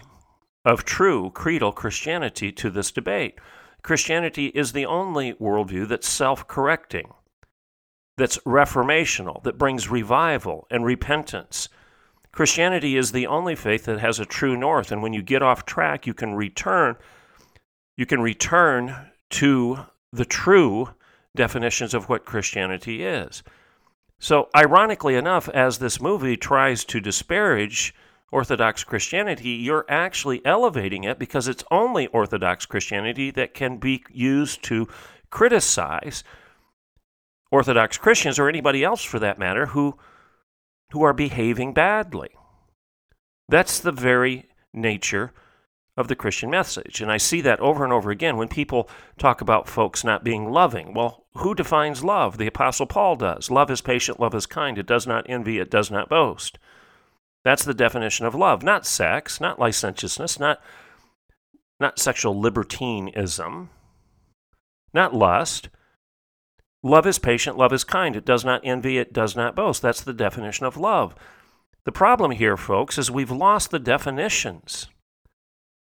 of 0.64 0.86
true 0.86 1.32
creedal 1.32 1.72
Christianity 1.72 2.52
to 2.52 2.70
this 2.70 2.92
debate. 2.92 3.40
Christianity 3.82 4.50
is 4.50 4.74
the 4.74 4.86
only 4.86 5.34
worldview 5.34 5.88
that's 5.88 6.08
self 6.08 6.48
correcting, 6.48 7.12
that's 8.16 8.38
reformational, 8.46 9.42
that 9.42 9.58
brings 9.58 9.90
revival 9.90 10.68
and 10.70 10.86
repentance. 10.86 11.68
Christianity 12.32 12.96
is 12.96 13.12
the 13.12 13.26
only 13.26 13.56
faith 13.56 13.86
that 13.86 14.00
has 14.00 14.20
a 14.20 14.26
true 14.26 14.56
north, 14.56 14.92
and 14.92 15.02
when 15.02 15.14
you 15.14 15.24
get 15.24 15.42
off 15.42 15.66
track, 15.66 16.06
you 16.06 16.14
can 16.14 16.36
return. 16.36 16.96
You 18.00 18.06
can 18.06 18.22
return 18.22 18.96
to 19.32 19.80
the 20.14 20.24
true 20.24 20.92
definitions 21.36 21.94
of 21.94 22.08
what 22.08 22.24
Christianity 22.24 23.04
is. 23.04 23.44
So, 24.20 24.48
ironically 24.56 25.16
enough, 25.16 25.50
as 25.50 25.80
this 25.80 26.00
movie 26.00 26.38
tries 26.38 26.86
to 26.86 27.02
disparage 27.02 27.94
Orthodox 28.32 28.86
Christianity, 28.86 29.50
you're 29.50 29.84
actually 29.90 30.42
elevating 30.46 31.04
it 31.04 31.20
because 31.20 31.50
it's 31.50 31.66
only 31.72 32.08
Orthodox 32.08 32.66
Christianity 32.66 33.32
that 33.32 33.54
can 33.54 33.80
be 33.80 34.02
used 34.10 34.64
to 34.64 34.88
criticize 35.30 36.24
Orthodox 37.52 37.98
Christians 37.98 38.40
or 38.40 38.48
anybody 38.48 38.82
else 38.82 39.04
for 39.04 39.20
that 39.20 39.38
matter 39.38 39.66
who, 39.66 39.98
who 40.92 41.02
are 41.04 41.12
behaving 41.12 41.74
badly. 41.74 42.30
That's 43.50 43.78
the 43.78 43.92
very 43.92 44.48
nature 44.74 45.34
of 46.00 46.08
the 46.08 46.16
Christian 46.16 46.50
message. 46.50 47.02
And 47.02 47.12
I 47.12 47.18
see 47.18 47.42
that 47.42 47.60
over 47.60 47.84
and 47.84 47.92
over 47.92 48.10
again 48.10 48.38
when 48.38 48.48
people 48.48 48.90
talk 49.18 49.42
about 49.42 49.68
folks 49.68 50.06
not 50.06 50.24
being 50.24 50.50
loving. 50.50 50.94
Well, 50.94 51.26
who 51.34 51.54
defines 51.54 52.06
love? 52.06 52.38
The 52.38 52.48
Apostle 52.48 52.86
Paul 52.86 53.18
does. 53.18 53.52
Love 53.52 53.70
is 53.70 53.82
patient, 53.82 54.18
love 54.18 54.34
is 54.34 54.46
kind, 54.46 54.78
it 54.78 54.88
does 54.88 55.06
not 55.06 55.26
envy, 55.28 55.60
it 55.60 55.70
does 55.70 55.92
not 55.92 56.08
boast. 56.08 56.58
That's 57.44 57.66
the 57.66 57.74
definition 57.74 58.26
of 58.26 58.34
love, 58.34 58.64
not 58.64 58.86
sex, 58.86 59.42
not 59.42 59.60
licentiousness, 59.60 60.40
not, 60.40 60.62
not 61.82 62.00
sexual 62.00 62.40
libertinism, 62.40 63.70
not 64.94 65.14
lust. 65.14 65.68
Love 66.82 67.06
is 67.06 67.20
patient, 67.20 67.58
love 67.58 67.74
is 67.74 67.84
kind. 67.84 68.16
It 68.16 68.26
does 68.26 68.46
not 68.46 68.62
envy, 68.64 68.98
it 68.98 69.12
does 69.12 69.36
not 69.36 69.54
boast. 69.54 69.82
That's 69.82 70.02
the 70.02 70.14
definition 70.14 70.66
of 70.66 70.78
love. 70.78 71.14
The 71.84 71.92
problem 71.92 72.32
here, 72.32 72.56
folks, 72.56 72.98
is 72.98 73.12
we've 73.12 73.32
lost 73.32 73.72
the 73.72 73.80
definitions. 73.80 74.88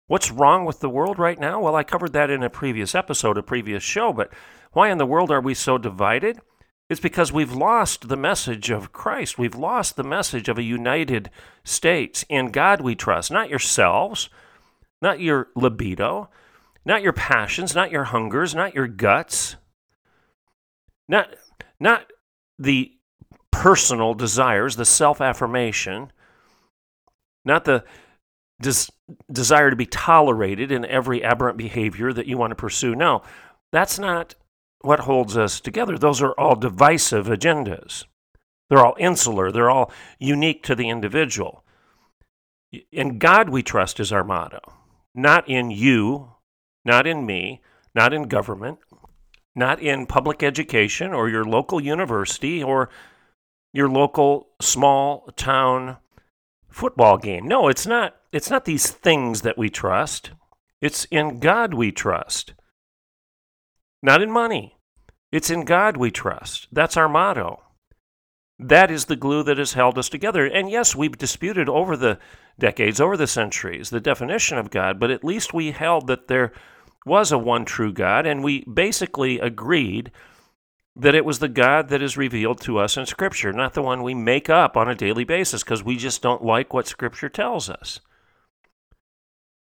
What's 0.09 0.31
wrong 0.31 0.65
with 0.65 0.79
the 0.79 0.89
world 0.89 1.19
right 1.19 1.39
now? 1.39 1.61
Well, 1.61 1.75
I 1.75 1.83
covered 1.83 2.13
that 2.13 2.31
in 2.31 2.41
a 2.41 2.49
previous 2.49 2.95
episode, 2.95 3.37
a 3.37 3.43
previous 3.43 3.83
show, 3.83 4.11
but 4.11 4.33
why 4.73 4.89
in 4.89 4.97
the 4.97 5.05
world 5.05 5.29
are 5.29 5.39
we 5.39 5.53
so 5.53 5.77
divided? 5.77 6.39
It's 6.89 6.99
because 6.99 7.31
we've 7.31 7.53
lost 7.53 8.07
the 8.07 8.17
message 8.17 8.71
of 8.71 8.91
Christ. 8.91 9.37
We've 9.37 9.53
lost 9.53 9.97
the 9.97 10.03
message 10.03 10.49
of 10.49 10.57
a 10.57 10.63
united 10.63 11.29
states. 11.63 12.25
In 12.27 12.49
God 12.49 12.81
we 12.81 12.95
trust, 12.95 13.29
not 13.29 13.51
yourselves, 13.51 14.29
not 14.99 15.19
your 15.19 15.49
libido, 15.55 16.31
not 16.83 17.03
your 17.03 17.13
passions, 17.13 17.75
not 17.75 17.91
your 17.91 18.05
hungers, 18.05 18.55
not 18.55 18.73
your 18.73 18.87
guts, 18.87 19.57
not, 21.07 21.35
not 21.79 22.07
the 22.57 22.93
personal 23.51 24.15
desires, 24.15 24.75
the 24.75 24.85
self 24.85 25.21
affirmation, 25.21 26.11
not 27.45 27.65
the 27.65 27.83
des- 28.61 28.91
desire 29.31 29.69
to 29.69 29.75
be 29.75 29.85
tolerated 29.85 30.71
in 30.71 30.85
every 30.85 31.23
aberrant 31.23 31.57
behavior 31.57 32.13
that 32.13 32.27
you 32.27 32.37
want 32.37 32.51
to 32.51 32.55
pursue. 32.55 32.95
No, 32.95 33.21
that's 33.71 33.99
not 33.99 34.35
what 34.81 35.01
holds 35.01 35.37
us 35.37 35.59
together. 35.59 35.97
Those 35.97 36.21
are 36.21 36.33
all 36.33 36.55
divisive 36.55 37.27
agendas. 37.27 38.05
They're 38.69 38.85
all 38.85 38.95
insular, 38.99 39.51
they're 39.51 39.69
all 39.69 39.91
unique 40.19 40.63
to 40.63 40.75
the 40.75 40.89
individual. 40.89 41.63
In 42.91 43.17
God 43.17 43.49
we 43.49 43.63
trust 43.63 43.99
is 43.99 44.11
our 44.11 44.23
motto, 44.23 44.59
not 45.15 45.49
in 45.49 45.71
you, 45.71 46.33
not 46.85 47.07
in 47.07 47.25
me, 47.25 47.61
not 47.95 48.13
in 48.13 48.23
government, 48.23 48.77
not 49.55 49.81
in 49.81 50.05
public 50.05 50.43
education 50.43 51.13
or 51.13 51.29
your 51.29 51.43
local 51.43 51.81
university 51.81 52.61
or 52.61 52.89
your 53.73 53.89
local 53.89 54.49
small 54.61 55.27
town 55.35 55.97
football 56.69 57.17
game. 57.17 57.47
No, 57.47 57.67
it's 57.67 57.87
not 57.87 58.18
it's 58.31 58.49
not 58.49 58.65
these 58.65 58.89
things 58.89 59.41
that 59.41 59.57
we 59.57 59.69
trust. 59.69 60.31
It's 60.81 61.05
in 61.05 61.39
God 61.39 61.73
we 61.73 61.91
trust 61.91 62.53
not 64.01 64.21
in 64.21 64.31
money. 64.31 64.77
It's 65.31 65.49
in 65.49 65.65
God 65.65 65.97
we 65.97 66.11
trust. 66.11 66.67
That's 66.71 66.97
our 66.97 67.09
motto. 67.09 67.61
That 68.57 68.91
is 68.91 69.05
the 69.05 69.15
glue 69.15 69.43
that 69.43 69.57
has 69.57 69.73
held 69.73 69.97
us 69.97 70.09
together. 70.09 70.45
And 70.45 70.69
yes, 70.69 70.95
we've 70.95 71.17
disputed 71.17 71.69
over 71.69 71.95
the 71.95 72.19
decades, 72.57 72.99
over 72.99 73.15
the 73.15 73.27
centuries, 73.27 73.89
the 73.89 74.01
definition 74.01 74.57
of 74.57 74.71
God, 74.71 74.99
but 74.99 75.11
at 75.11 75.23
least 75.23 75.53
we 75.53 75.71
held 75.71 76.07
that 76.07 76.27
there 76.27 76.51
was 77.05 77.31
a 77.31 77.37
one 77.37 77.63
true 77.63 77.93
God, 77.93 78.25
and 78.25 78.43
we 78.43 78.65
basically 78.65 79.39
agreed 79.39 80.11
that 80.95 81.15
it 81.15 81.23
was 81.23 81.39
the 81.39 81.47
God 81.47 81.87
that 81.87 82.01
is 82.01 82.17
revealed 82.17 82.59
to 82.61 82.77
us 82.77 82.97
in 82.97 83.05
Scripture, 83.05 83.53
not 83.53 83.73
the 83.73 83.81
one 83.81 84.03
we 84.03 84.13
make 84.13 84.49
up 84.49 84.75
on 84.75 84.89
a 84.89 84.95
daily 84.95 85.23
basis 85.23 85.63
because 85.63 85.81
we 85.81 85.95
just 85.95 86.21
don't 86.21 86.43
like 86.43 86.73
what 86.73 86.87
Scripture 86.87 87.29
tells 87.29 87.69
us. 87.69 88.01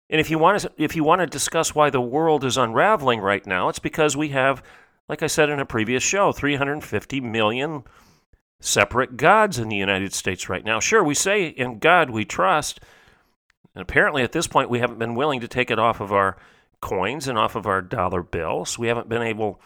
And 0.08 0.20
if 0.20 0.30
you 0.30 0.38
want 0.38 0.60
to, 0.60 0.72
if 0.76 0.94
you 0.94 1.02
want 1.02 1.20
to 1.20 1.26
discuss 1.26 1.74
why 1.74 1.90
the 1.90 2.00
world 2.00 2.44
is 2.44 2.56
unraveling 2.56 3.20
right 3.20 3.44
now, 3.46 3.68
it's 3.68 3.78
because 3.78 4.16
we 4.16 4.28
have, 4.30 4.62
like 5.08 5.22
I 5.22 5.26
said 5.26 5.50
in 5.50 5.58
a 5.58 5.66
previous 5.66 6.02
show, 6.02 6.32
350 6.32 7.20
million 7.20 7.84
separate 8.60 9.16
gods 9.16 9.58
in 9.58 9.68
the 9.68 9.76
United 9.76 10.12
States 10.12 10.48
right 10.48 10.64
now. 10.64 10.80
Sure, 10.80 11.02
we 11.02 11.14
say 11.14 11.46
in 11.46 11.78
God 11.78 12.10
we 12.10 12.24
trust, 12.24 12.80
and 13.74 13.82
apparently 13.82 14.22
at 14.22 14.32
this 14.32 14.46
point 14.46 14.70
we 14.70 14.78
haven't 14.78 14.98
been 14.98 15.14
willing 15.14 15.40
to 15.40 15.48
take 15.48 15.70
it 15.70 15.78
off 15.78 16.00
of 16.00 16.12
our 16.12 16.36
coins 16.80 17.26
and 17.26 17.36
off 17.36 17.56
of 17.56 17.66
our 17.66 17.82
dollar 17.82 18.22
bills. 18.22 18.78
We 18.78 18.86
haven't 18.88 19.08
been 19.08 19.22
able 19.22 19.60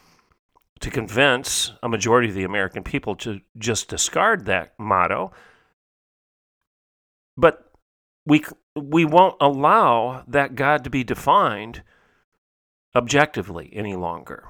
to 0.81 0.91
convince 0.91 1.73
a 1.83 1.89
majority 1.89 2.29
of 2.29 2.35
the 2.35 2.45
American 2.45 2.83
people 2.83 3.15
to 3.17 3.41
just 3.59 3.89
discard 3.89 4.47
that 4.47 4.73
motto. 4.79 5.33
But 7.37 7.70
we 8.31 8.45
we 8.77 9.05
won't 9.05 9.35
allow 9.41 10.23
that 10.29 10.55
God 10.55 10.85
to 10.85 10.91
be 10.91 11.03
defined 11.03 11.83
objectively 12.95 13.71
any 13.75 13.97
longer. 13.97 14.45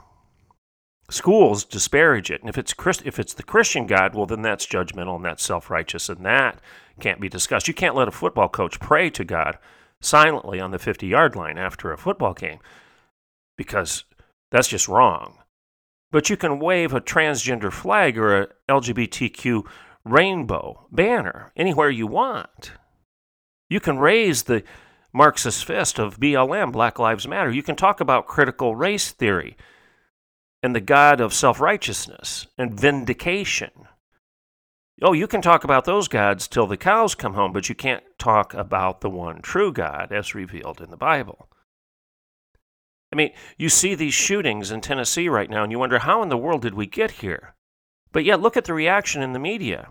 Schools 1.09 1.65
disparage 1.65 2.31
it, 2.31 2.43
and 2.43 2.51
if 2.51 2.59
it's 2.59 2.75
Christ, 2.75 3.03
if 3.07 3.19
it's 3.19 3.33
the 3.33 3.43
Christian 3.43 3.87
God, 3.87 4.15
well, 4.15 4.27
then 4.27 4.43
that's 4.43 4.67
judgmental 4.67 5.17
and 5.17 5.25
that's 5.25 5.43
self-righteous, 5.43 6.11
and 6.11 6.25
that 6.27 6.61
can't 7.01 7.21
be 7.21 7.29
discussed. 7.31 7.69
You 7.69 7.75
can't 7.75 7.97
let 7.97 8.07
a 8.07 8.13
football 8.13 8.51
coach 8.51 8.79
pray 8.79 9.09
to 9.11 9.25
God 9.25 9.59
silently 10.03 10.61
on 10.61 10.73
the 10.73 10.79
50-yard 10.79 11.35
line 11.35 11.57
after 11.57 11.91
a 11.91 11.99
football 11.99 12.35
game 12.35 12.59
because 13.57 14.05
that's 14.53 14.69
just 14.69 14.89
wrong. 14.89 15.39
But 16.13 16.29
you 16.29 16.37
can 16.37 16.61
wave 16.61 16.93
a 16.93 17.01
transgender 17.01 17.73
flag 17.73 18.19
or 18.19 18.43
a 18.43 18.49
LGBTQ 18.69 19.63
rainbow 20.05 20.87
banner 20.93 21.51
anywhere 21.57 21.91
you 21.91 22.07
want. 22.07 22.73
You 23.71 23.81
can 23.81 23.99
raise 23.99 24.43
the 24.43 24.65
Marxist 25.13 25.65
fist 25.65 25.99
of 25.99 26.19
BLM, 26.19 26.73
Black 26.73 26.99
Lives 26.99 27.27
Matter. 27.27 27.51
You 27.51 27.63
can 27.63 27.77
talk 27.77 28.01
about 28.01 28.27
critical 28.27 28.77
race 28.77 29.13
theory 29.13 29.57
and 30.63 30.75
the 30.75 30.81
God 30.81 31.21
of 31.21 31.33
self 31.33 31.61
righteousness 31.61 32.49
and 32.59 32.79
vindication. 32.79 33.71
Oh, 35.03 35.15
you 35.15 35.27
can 35.27 35.41
talk 35.41 35.65
about 35.65 35.87
those 35.87 36.09
gods 36.09 36.47
till 36.47 36.67
the 36.67 36.77
cows 36.77 37.15
come 37.15 37.35
home, 37.35 37.53
but 37.53 37.69
you 37.69 37.75
can't 37.75 38.05
talk 38.19 38.53
about 38.53 39.01
the 39.01 39.09
one 39.09 39.41
true 39.41 39.73
God 39.73 40.13
as 40.13 40.35
revealed 40.35 40.81
in 40.81 40.91
the 40.91 40.97
Bible. 40.97 41.49
I 43.13 43.17
mean, 43.17 43.33
you 43.57 43.69
see 43.69 43.95
these 43.95 44.15
shootings 44.15 44.71
in 44.71 44.83
Tennessee 44.83 45.29
right 45.29 45.49
now, 45.49 45.63
and 45.63 45.73
you 45.73 45.79
wonder 45.79 46.01
how 46.01 46.23
in 46.23 46.29
the 46.29 46.37
world 46.37 46.63
did 46.63 46.75
we 46.75 46.87
get 46.87 47.11
here? 47.13 47.55
But 48.13 48.25
yet, 48.25 48.41
look 48.41 48.57
at 48.57 48.67
the 48.67 48.75
reaction 48.75 49.23
in 49.23 49.33
the 49.33 49.39
media. 49.39 49.89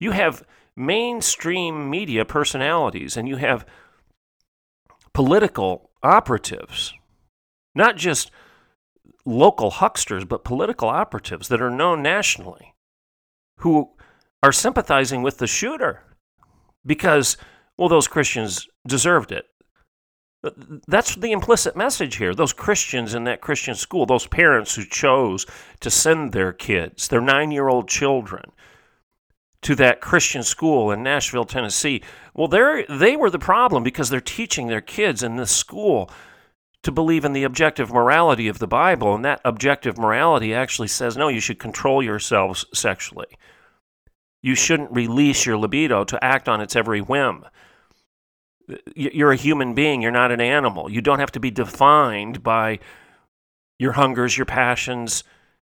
You 0.00 0.10
have 0.12 0.42
mainstream 0.78 1.90
media 1.90 2.24
personalities 2.24 3.16
and 3.16 3.28
you 3.28 3.36
have 3.36 3.66
political 5.12 5.90
operatives, 6.02 6.94
not 7.74 7.96
just 7.96 8.30
local 9.26 9.72
hucksters, 9.72 10.24
but 10.24 10.44
political 10.44 10.88
operatives 10.88 11.48
that 11.48 11.60
are 11.60 11.70
known 11.70 12.02
nationally 12.02 12.74
who 13.58 13.90
are 14.42 14.52
sympathizing 14.52 15.22
with 15.22 15.38
the 15.38 15.46
shooter 15.46 16.04
because, 16.86 17.36
well, 17.76 17.88
those 17.88 18.08
Christians 18.08 18.66
deserved 18.86 19.32
it. 19.32 19.46
That's 20.86 21.16
the 21.16 21.32
implicit 21.32 21.76
message 21.76 22.16
here. 22.16 22.32
Those 22.32 22.52
Christians 22.52 23.12
in 23.12 23.24
that 23.24 23.40
Christian 23.40 23.74
school, 23.74 24.06
those 24.06 24.28
parents 24.28 24.76
who 24.76 24.84
chose 24.84 25.44
to 25.80 25.90
send 25.90 26.32
their 26.32 26.52
kids, 26.52 27.08
their 27.08 27.20
nine 27.20 27.50
year 27.50 27.66
old 27.68 27.88
children, 27.88 28.52
to 29.62 29.74
that 29.74 30.00
Christian 30.00 30.42
school 30.42 30.90
in 30.90 31.02
Nashville, 31.02 31.44
Tennessee. 31.44 32.02
Well, 32.34 32.48
they 32.48 32.84
they 32.88 33.16
were 33.16 33.30
the 33.30 33.38
problem 33.38 33.82
because 33.82 34.10
they're 34.10 34.20
teaching 34.20 34.68
their 34.68 34.80
kids 34.80 35.22
in 35.22 35.36
this 35.36 35.50
school 35.50 36.10
to 36.84 36.92
believe 36.92 37.24
in 37.24 37.32
the 37.32 37.42
objective 37.42 37.92
morality 37.92 38.46
of 38.46 38.60
the 38.60 38.68
Bible, 38.68 39.14
and 39.14 39.24
that 39.24 39.40
objective 39.44 39.98
morality 39.98 40.54
actually 40.54 40.88
says 40.88 41.16
no, 41.16 41.28
you 41.28 41.40
should 41.40 41.58
control 41.58 42.02
yourselves 42.02 42.66
sexually. 42.72 43.26
You 44.40 44.54
shouldn't 44.54 44.92
release 44.92 45.44
your 45.44 45.58
libido 45.58 46.04
to 46.04 46.24
act 46.24 46.48
on 46.48 46.60
its 46.60 46.76
every 46.76 47.00
whim. 47.00 47.44
You're 48.94 49.32
a 49.32 49.36
human 49.36 49.74
being, 49.74 50.02
you're 50.02 50.12
not 50.12 50.30
an 50.30 50.40
animal. 50.40 50.90
You 50.90 51.00
don't 51.00 51.18
have 51.18 51.32
to 51.32 51.40
be 51.40 51.50
defined 51.50 52.42
by 52.42 52.78
your 53.78 53.92
hungers, 53.92 54.36
your 54.36 54.44
passions, 54.44 55.24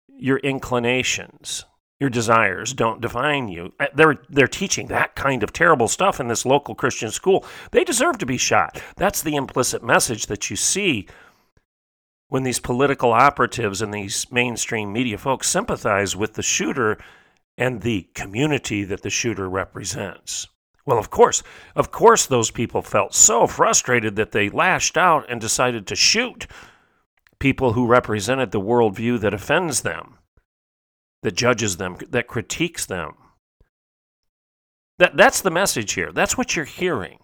your 0.07 0.39
inclinations 0.39 1.63
your 1.99 2.09
desires 2.09 2.73
don't 2.73 3.01
define 3.01 3.49
you. 3.49 3.73
Uh, 3.79 3.87
they're 3.93 4.17
they're 4.29 4.47
teaching 4.47 4.87
that 4.87 5.15
kind 5.15 5.43
of 5.43 5.51
terrible 5.51 5.87
stuff 5.87 6.19
in 6.19 6.27
this 6.27 6.45
local 6.45 6.73
Christian 6.73 7.11
school. 7.11 7.45
They 7.71 7.83
deserve 7.83 8.17
to 8.19 8.25
be 8.25 8.37
shot. 8.37 8.81
That's 8.95 9.21
the 9.21 9.35
implicit 9.35 9.83
message 9.83 10.27
that 10.27 10.49
you 10.49 10.55
see 10.55 11.07
when 12.29 12.43
these 12.43 12.59
political 12.59 13.11
operatives 13.11 13.81
and 13.81 13.93
these 13.93 14.31
mainstream 14.31 14.93
media 14.93 15.17
folks 15.17 15.49
sympathize 15.49 16.15
with 16.15 16.35
the 16.35 16.43
shooter 16.43 16.97
and 17.57 17.81
the 17.81 18.07
community 18.13 18.83
that 18.85 19.01
the 19.01 19.09
shooter 19.09 19.49
represents. 19.49 20.47
Well, 20.85 20.97
of 20.97 21.09
course, 21.09 21.43
of 21.75 21.91
course 21.91 22.25
those 22.25 22.49
people 22.49 22.81
felt 22.81 23.13
so 23.13 23.45
frustrated 23.45 24.15
that 24.15 24.31
they 24.31 24.49
lashed 24.49 24.97
out 24.97 25.25
and 25.27 25.41
decided 25.41 25.85
to 25.87 25.95
shoot 25.95 26.47
people 27.39 27.73
who 27.73 27.85
represented 27.85 28.51
the 28.51 28.61
worldview 28.61 29.19
that 29.19 29.33
offends 29.33 29.81
them 29.81 30.18
that 31.23 31.35
judges 31.35 31.77
them, 31.77 31.97
that 32.09 32.27
critiques 32.27 32.85
them. 32.85 33.13
That, 34.97 35.15
that's 35.15 35.41
the 35.41 35.51
message 35.51 35.93
here. 35.93 36.11
That's 36.11 36.37
what 36.37 36.55
you're 36.55 36.65
hearing. 36.65 37.19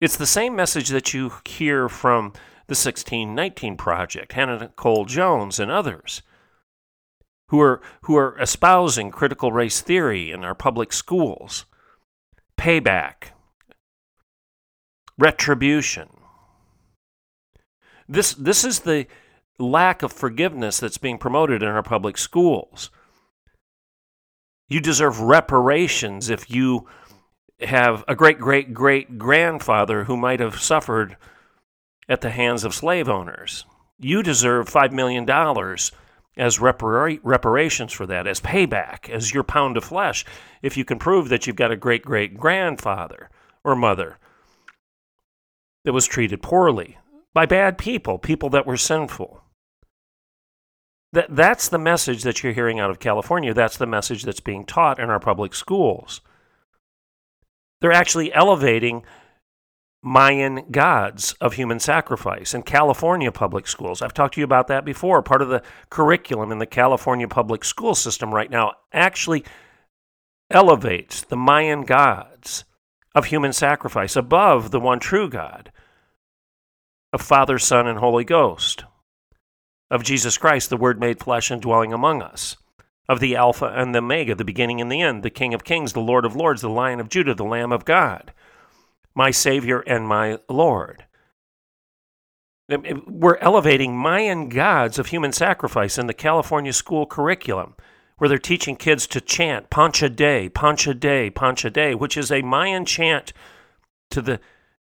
It's 0.00 0.16
the 0.16 0.26
same 0.26 0.56
message 0.56 0.88
that 0.88 1.14
you 1.14 1.32
hear 1.46 1.88
from 1.88 2.32
the 2.66 2.72
1619 2.72 3.76
Project, 3.76 4.32
Hannah 4.32 4.58
Nicole 4.58 5.04
Jones, 5.04 5.58
and 5.58 5.70
others 5.70 6.22
who 7.48 7.60
are, 7.60 7.80
who 8.02 8.16
are 8.16 8.38
espousing 8.40 9.10
critical 9.10 9.52
race 9.52 9.80
theory 9.80 10.30
in 10.30 10.44
our 10.44 10.54
public 10.54 10.92
schools, 10.92 11.66
payback, 12.56 13.30
retribution. 15.18 16.08
This, 18.08 18.34
this 18.34 18.64
is 18.64 18.80
the, 18.80 19.06
lack 19.58 20.02
of 20.02 20.12
forgiveness 20.12 20.78
that's 20.78 20.98
being 20.98 21.18
promoted 21.18 21.62
in 21.62 21.68
our 21.68 21.82
public 21.82 22.18
schools. 22.18 22.90
You 24.68 24.80
deserve 24.80 25.20
reparations 25.20 26.30
if 26.30 26.50
you 26.50 26.88
have 27.60 28.04
a 28.08 28.14
great 28.14 28.38
great 28.38 28.74
great 28.74 29.18
grandfather 29.18 30.04
who 30.04 30.16
might 30.16 30.40
have 30.40 30.60
suffered 30.60 31.16
at 32.08 32.20
the 32.20 32.30
hands 32.30 32.64
of 32.64 32.74
slave 32.74 33.08
owners. 33.08 33.64
You 33.98 34.22
deserve 34.22 34.68
$5 34.68 34.92
million 34.92 35.28
as 36.36 36.58
repara- 36.58 37.20
reparations 37.22 37.92
for 37.92 38.06
that, 38.06 38.26
as 38.26 38.40
payback, 38.40 39.08
as 39.08 39.32
your 39.32 39.44
pound 39.44 39.76
of 39.76 39.84
flesh, 39.84 40.24
if 40.62 40.76
you 40.76 40.84
can 40.84 40.98
prove 40.98 41.28
that 41.28 41.46
you've 41.46 41.56
got 41.56 41.70
a 41.70 41.76
great 41.76 42.04
great 42.04 42.36
grandfather 42.36 43.30
or 43.62 43.76
mother 43.76 44.18
that 45.84 45.92
was 45.92 46.06
treated 46.06 46.42
poorly 46.42 46.98
by 47.32 47.46
bad 47.46 47.78
people, 47.78 48.18
people 48.18 48.50
that 48.50 48.66
were 48.66 48.76
sinful. 48.76 49.43
That, 51.14 51.28
that's 51.30 51.68
the 51.68 51.78
message 51.78 52.24
that 52.24 52.42
you're 52.42 52.52
hearing 52.52 52.80
out 52.80 52.90
of 52.90 52.98
California. 52.98 53.54
That's 53.54 53.76
the 53.76 53.86
message 53.86 54.24
that's 54.24 54.40
being 54.40 54.64
taught 54.64 54.98
in 54.98 55.10
our 55.10 55.20
public 55.20 55.54
schools. 55.54 56.20
They're 57.80 57.92
actually 57.92 58.32
elevating 58.32 59.04
Mayan 60.02 60.72
gods 60.72 61.34
of 61.40 61.52
human 61.52 61.78
sacrifice 61.78 62.52
in 62.52 62.64
California 62.64 63.30
public 63.30 63.68
schools. 63.68 64.02
I've 64.02 64.12
talked 64.12 64.34
to 64.34 64.40
you 64.40 64.44
about 64.44 64.66
that 64.66 64.84
before. 64.84 65.22
Part 65.22 65.40
of 65.40 65.48
the 65.48 65.62
curriculum 65.88 66.50
in 66.50 66.58
the 66.58 66.66
California 66.66 67.28
public 67.28 67.64
school 67.64 67.94
system 67.94 68.34
right 68.34 68.50
now 68.50 68.72
actually 68.92 69.44
elevates 70.50 71.20
the 71.22 71.36
Mayan 71.36 71.82
gods 71.82 72.64
of 73.14 73.26
human 73.26 73.52
sacrifice 73.52 74.16
above 74.16 74.72
the 74.72 74.80
one 74.80 74.98
true 74.98 75.30
God 75.30 75.70
of 77.12 77.22
Father, 77.22 77.60
Son, 77.60 77.86
and 77.86 78.00
Holy 78.00 78.24
Ghost 78.24 78.82
of 79.90 80.02
Jesus 80.02 80.38
Christ, 80.38 80.70
the 80.70 80.76
Word 80.76 81.00
made 81.00 81.20
flesh 81.20 81.50
and 81.50 81.60
dwelling 81.60 81.92
among 81.92 82.22
us, 82.22 82.56
of 83.08 83.20
the 83.20 83.36
Alpha 83.36 83.66
and 83.66 83.94
the 83.94 83.98
Omega, 83.98 84.34
the 84.34 84.44
beginning 84.44 84.80
and 84.80 84.90
the 84.90 85.00
end, 85.00 85.22
the 85.22 85.30
King 85.30 85.54
of 85.54 85.64
kings, 85.64 85.92
the 85.92 86.00
Lord 86.00 86.24
of 86.24 86.34
lords, 86.34 86.62
the 86.62 86.70
Lion 86.70 87.00
of 87.00 87.08
Judah, 87.08 87.34
the 87.34 87.44
Lamb 87.44 87.72
of 87.72 87.84
God, 87.84 88.32
my 89.14 89.30
Savior 89.30 89.80
and 89.80 90.08
my 90.08 90.38
Lord. 90.48 91.04
We're 93.06 93.36
elevating 93.36 93.96
Mayan 93.96 94.48
gods 94.48 94.98
of 94.98 95.08
human 95.08 95.32
sacrifice 95.32 95.98
in 95.98 96.06
the 96.06 96.14
California 96.14 96.72
school 96.72 97.04
curriculum, 97.04 97.74
where 98.16 98.28
they're 98.28 98.38
teaching 98.38 98.76
kids 98.76 99.06
to 99.08 99.20
chant 99.20 99.68
Pancha 99.68 100.08
Day, 100.08 100.48
Pancha 100.48 100.94
Day, 100.94 101.28
Pancha 101.28 101.68
Day, 101.68 101.94
which 101.94 102.16
is 102.16 102.32
a 102.32 102.40
Mayan 102.40 102.86
chant 102.86 103.34
to 104.10 104.22
the 104.22 104.40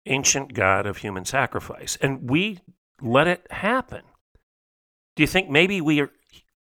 ancient 0.07 0.53
god 0.53 0.85
of 0.85 0.97
human 0.97 1.23
sacrifice. 1.23 1.97
And 2.01 2.29
we 2.29 2.59
let 3.01 3.27
it 3.27 3.49
happen. 3.49 4.01
Do 5.19 5.23
you 5.23 5.27
think 5.27 5.49
maybe 5.49 5.82
we 5.82 5.99
are 5.99 6.12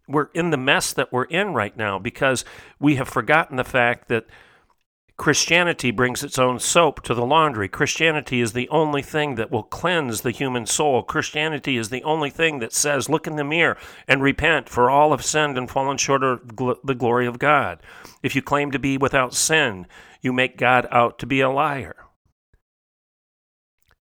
we're 0.08 0.30
in 0.34 0.50
the 0.50 0.58
mess 0.58 0.92
that 0.94 1.14
we're 1.14 1.26
in 1.26 1.54
right 1.54 1.78
now 1.78 2.00
because 2.00 2.44
we 2.80 2.96
have 2.96 3.08
forgotten 3.08 3.58
the 3.58 3.64
fact 3.64 4.08
that 4.08 4.26
Christianity 5.18 5.92
brings 5.92 6.24
its 6.24 6.40
own 6.40 6.58
soap 6.58 7.04
to 7.04 7.14
the 7.14 7.28
laundry. 7.28 7.70
Christianity 7.70 8.42
is 8.42 8.54
the 8.54 8.68
only 8.70 9.04
thing 9.04 9.36
that 9.36 9.52
will 9.52 9.62
cleanse 9.62 10.22
the 10.22 10.32
human 10.32 10.66
soul. 10.66 11.04
Christianity 11.04 11.78
is 11.78 11.90
the 11.90 12.04
only 12.04 12.32
thing 12.32 12.58
that 12.58 12.74
says, 12.74 13.08
look 13.08 13.28
in 13.28 13.36
the 13.36 13.44
mirror 13.44 13.78
and 14.08 14.24
repent, 14.24 14.68
for 14.68 14.90
all 14.90 15.12
have 15.12 15.24
sinned 15.24 15.56
and 15.56 15.70
fallen 15.70 15.98
short 15.98 16.24
of 16.24 16.56
gl- 16.56 16.80
the 16.84 16.96
glory 16.96 17.28
of 17.28 17.38
God. 17.38 17.78
If 18.24 18.36
you 18.36 18.42
claim 18.42 18.72
to 18.72 18.80
be 18.80 18.98
without 18.98 19.36
sin, 19.36 19.86
you 20.24 20.34
make 20.34 20.58
God 20.58 20.88
out 20.90 21.20
to 21.20 21.28
be 21.28 21.40
a 21.40 21.52
liar. 21.52 22.09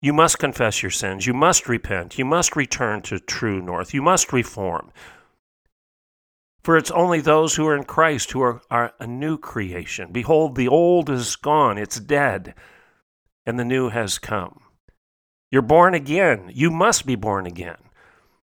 You 0.07 0.13
must 0.13 0.39
confess 0.39 0.85
your 0.85 0.93
sins. 0.93 1.27
You 1.27 1.35
must 1.35 1.69
repent. 1.69 2.17
You 2.17 2.25
must 2.25 2.55
return 2.55 3.03
to 3.03 3.19
true 3.19 3.61
north. 3.61 3.93
You 3.93 4.03
must 4.03 4.33
reform. 4.33 4.93
For 6.63 6.77
it's 6.77 6.93
only 6.93 7.21
those 7.21 7.57
who 7.57 7.67
are 7.67 7.77
in 7.77 7.83
Christ 7.83 8.31
who 8.31 8.41
are, 8.41 8.63
are 8.71 8.93
a 9.01 9.07
new 9.09 9.37
creation. 9.37 10.13
Behold, 10.13 10.55
the 10.55 10.69
old 10.69 11.11
is 11.11 11.35
gone, 11.35 11.77
it's 11.77 11.99
dead, 11.99 12.55
and 13.45 13.59
the 13.59 13.65
new 13.65 13.89
has 13.89 14.21
come. 14.21 14.61
You're 15.51 15.63
born 15.63 15.93
again. 15.93 16.53
You 16.55 16.71
must 16.71 17.05
be 17.05 17.17
born 17.17 17.45
again. 17.45 17.91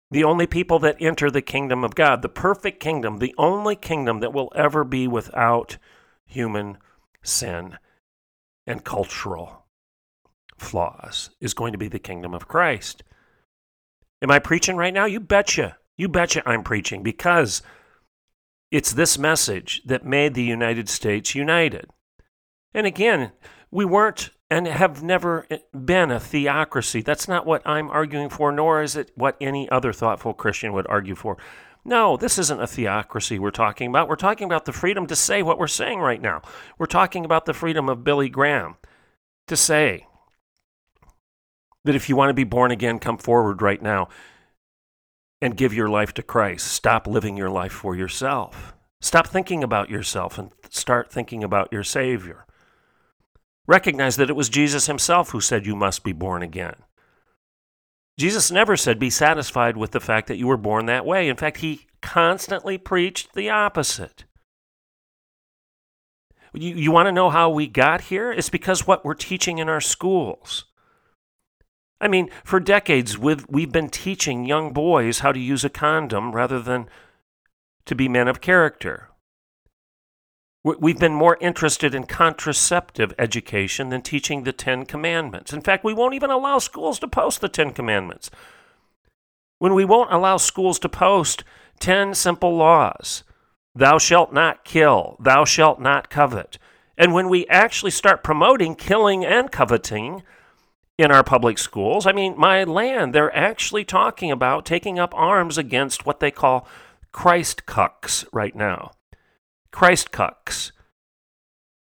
The 0.09 0.23
only 0.23 0.47
people 0.47 0.79
that 0.79 0.97
enter 0.99 1.29
the 1.29 1.43
kingdom 1.43 1.83
of 1.83 1.93
God, 1.93 2.23
the 2.23 2.29
perfect 2.29 2.79
kingdom, 2.79 3.19
the 3.19 3.35
only 3.37 3.75
kingdom 3.75 4.21
that 4.21 4.33
will 4.33 4.51
ever 4.55 4.83
be 4.83 5.07
without 5.07 5.77
human 6.25 6.79
sin 7.21 7.77
and 8.65 8.83
cultural 8.83 9.62
flaws, 10.57 11.29
is 11.39 11.53
going 11.53 11.71
to 11.71 11.77
be 11.77 11.87
the 11.87 11.99
kingdom 11.99 12.33
of 12.33 12.47
Christ. 12.47 13.03
Am 14.21 14.31
I 14.31 14.39
preaching 14.39 14.75
right 14.75 14.93
now? 14.93 15.05
You 15.05 15.19
betcha. 15.19 15.77
You 15.97 16.07
betcha 16.07 16.41
I'm 16.47 16.63
preaching 16.63 17.03
because 17.03 17.61
it's 18.71 18.93
this 18.93 19.17
message 19.17 19.81
that 19.85 20.05
made 20.05 20.33
the 20.33 20.43
United 20.43 20.89
States 20.89 21.35
united. 21.35 21.89
And 22.73 22.87
again, 22.87 23.31
we 23.69 23.85
weren't 23.85 24.31
and 24.49 24.67
have 24.67 25.01
never 25.01 25.47
been 25.73 26.11
a 26.11 26.19
theocracy. 26.19 27.01
That's 27.01 27.27
not 27.27 27.45
what 27.45 27.65
I'm 27.67 27.89
arguing 27.89 28.29
for, 28.29 28.51
nor 28.51 28.83
is 28.83 28.95
it 28.95 29.11
what 29.15 29.35
any 29.41 29.67
other 29.69 29.91
thoughtful 29.91 30.33
Christian 30.33 30.73
would 30.73 30.85
argue 30.87 31.15
for. 31.15 31.37
No, 31.83 32.17
this 32.17 32.37
isn't 32.37 32.61
a 32.61 32.67
theocracy 32.67 33.39
we're 33.39 33.51
talking 33.51 33.89
about. 33.89 34.07
We're 34.07 34.15
talking 34.15 34.45
about 34.45 34.65
the 34.65 34.71
freedom 34.71 35.07
to 35.07 35.15
say 35.15 35.41
what 35.41 35.57
we're 35.57 35.67
saying 35.67 35.99
right 35.99 36.21
now. 36.21 36.41
We're 36.77 36.85
talking 36.85 37.25
about 37.25 37.45
the 37.45 37.53
freedom 37.53 37.89
of 37.89 38.03
Billy 38.03 38.29
Graham 38.29 38.75
to 39.47 39.57
say 39.57 40.05
that 41.85 41.95
if 41.95 42.09
you 42.09 42.15
want 42.15 42.29
to 42.29 42.33
be 42.33 42.43
born 42.43 42.71
again, 42.71 42.99
come 42.99 43.17
forward 43.17 43.61
right 43.61 43.81
now 43.81 44.07
and 45.41 45.57
give 45.57 45.73
your 45.73 45.89
life 45.89 46.13
to 46.13 46.23
Christ. 46.23 46.67
Stop 46.67 47.07
living 47.07 47.35
your 47.35 47.49
life 47.49 47.73
for 47.73 47.95
yourself. 47.95 48.73
Stop 49.01 49.27
thinking 49.27 49.63
about 49.63 49.89
yourself 49.89 50.37
and 50.37 50.51
start 50.69 51.11
thinking 51.11 51.43
about 51.43 51.73
your 51.73 51.83
Savior. 51.83 52.45
Recognize 53.67 54.15
that 54.15 54.29
it 54.29 54.35
was 54.35 54.49
Jesus 54.49 54.87
himself 54.87 55.31
who 55.31 55.41
said 55.41 55.65
you 55.65 55.75
must 55.75 56.03
be 56.03 56.13
born 56.13 56.41
again. 56.41 56.75
Jesus 58.17 58.51
never 58.51 58.77
said 58.77 58.99
be 58.99 59.09
satisfied 59.09 59.75
with 59.75 59.91
the 59.91 59.99
fact 59.99 60.27
that 60.27 60.37
you 60.37 60.47
were 60.47 60.57
born 60.57 60.85
that 60.85 61.05
way. 61.05 61.27
In 61.27 61.35
fact, 61.35 61.57
he 61.57 61.87
constantly 62.01 62.77
preached 62.77 63.33
the 63.33 63.49
opposite. 63.49 64.25
You, 66.53 66.75
you 66.75 66.91
want 66.91 67.07
to 67.07 67.11
know 67.11 67.29
how 67.29 67.49
we 67.49 67.67
got 67.67 68.01
here? 68.01 68.31
It's 68.31 68.49
because 68.49 68.85
what 68.85 69.03
we're 69.03 69.15
teaching 69.15 69.57
in 69.57 69.67
our 69.67 69.81
schools. 69.81 70.65
I 72.01 72.07
mean, 72.07 72.29
for 72.43 72.59
decades, 72.59 73.17
we've, 73.17 73.45
we've 73.49 73.71
been 73.71 73.89
teaching 73.89 74.45
young 74.45 74.73
boys 74.73 75.19
how 75.19 75.31
to 75.31 75.39
use 75.39 75.63
a 75.63 75.69
condom 75.69 76.33
rather 76.33 76.61
than 76.61 76.89
to 77.85 77.95
be 77.95 78.07
men 78.07 78.27
of 78.27 78.41
character. 78.41 79.09
We've 80.63 80.99
been 80.99 81.13
more 81.13 81.37
interested 81.41 81.93
in 81.93 82.05
contraceptive 82.05 83.13
education 83.19 83.89
than 83.89 84.01
teaching 84.01 84.43
the 84.43 84.53
Ten 84.53 84.85
Commandments. 84.85 85.51
In 85.51 85.59
fact, 85.59 85.83
we 85.83 85.93
won't 85.93 86.13
even 86.13 86.31
allow 86.31 86.59
schools 86.59 86.99
to 86.99 87.07
post 87.07 87.41
the 87.41 87.49
Ten 87.49 87.71
Commandments. 87.71 88.31
When 89.59 89.73
we 89.73 89.83
won't 89.83 90.13
allow 90.13 90.37
schools 90.37 90.79
to 90.79 90.89
post 90.89 91.43
10 91.79 92.13
simple 92.13 92.55
laws 92.55 93.23
thou 93.75 93.97
shalt 93.97 94.31
not 94.31 94.63
kill, 94.63 95.17
thou 95.19 95.45
shalt 95.45 95.81
not 95.81 96.09
covet. 96.09 96.57
And 96.97 97.13
when 97.13 97.27
we 97.27 97.47
actually 97.47 97.91
start 97.91 98.23
promoting 98.23 98.75
killing 98.75 99.25
and 99.25 99.51
coveting, 99.51 100.23
in 100.97 101.11
our 101.11 101.23
public 101.23 101.57
schools. 101.57 102.05
I 102.05 102.11
mean, 102.11 102.35
my 102.37 102.63
land, 102.63 103.13
they're 103.13 103.35
actually 103.35 103.83
talking 103.83 104.31
about 104.31 104.65
taking 104.65 104.99
up 104.99 105.13
arms 105.15 105.57
against 105.57 106.05
what 106.05 106.19
they 106.19 106.31
call 106.31 106.67
Christ 107.11 107.65
cucks 107.65 108.25
right 108.31 108.55
now. 108.55 108.91
Christ 109.71 110.11
cucks. 110.11 110.71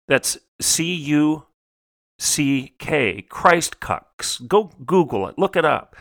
That's 0.08 0.38
C 0.60 0.94
U 0.94 1.46
C 2.20 2.74
K, 2.80 3.22
Christ 3.22 3.80
cucks. 3.80 4.46
Go 4.48 4.72
Google 4.86 5.28
it, 5.28 5.38
look 5.38 5.56
it 5.56 5.66
up. 5.66 5.96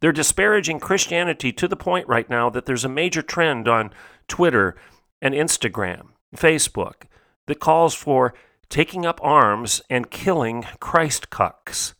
They're 0.00 0.12
disparaging 0.12 0.78
Christianity 0.78 1.52
to 1.52 1.66
the 1.66 1.76
point 1.76 2.06
right 2.06 2.28
now 2.30 2.50
that 2.50 2.66
there's 2.66 2.84
a 2.84 2.88
major 2.88 3.22
trend 3.22 3.66
on 3.66 3.90
Twitter 4.28 4.76
and 5.20 5.34
Instagram, 5.34 6.08
Facebook, 6.36 7.04
that 7.46 7.58
calls 7.58 7.94
for 7.94 8.34
taking 8.68 9.04
up 9.04 9.18
arms 9.22 9.82
and 9.90 10.10
killing 10.10 10.64
Christ 10.78 11.30
cucks. 11.30 11.94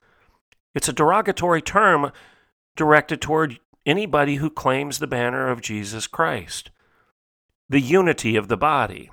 It's 0.74 0.88
a 0.88 0.92
derogatory 0.92 1.62
term 1.62 2.12
directed 2.76 3.20
toward 3.20 3.58
anybody 3.86 4.36
who 4.36 4.50
claims 4.50 4.98
the 4.98 5.06
banner 5.06 5.48
of 5.48 5.60
Jesus 5.60 6.06
Christ. 6.06 6.70
The 7.68 7.80
unity 7.80 8.36
of 8.36 8.48
the 8.48 8.56
body, 8.56 9.10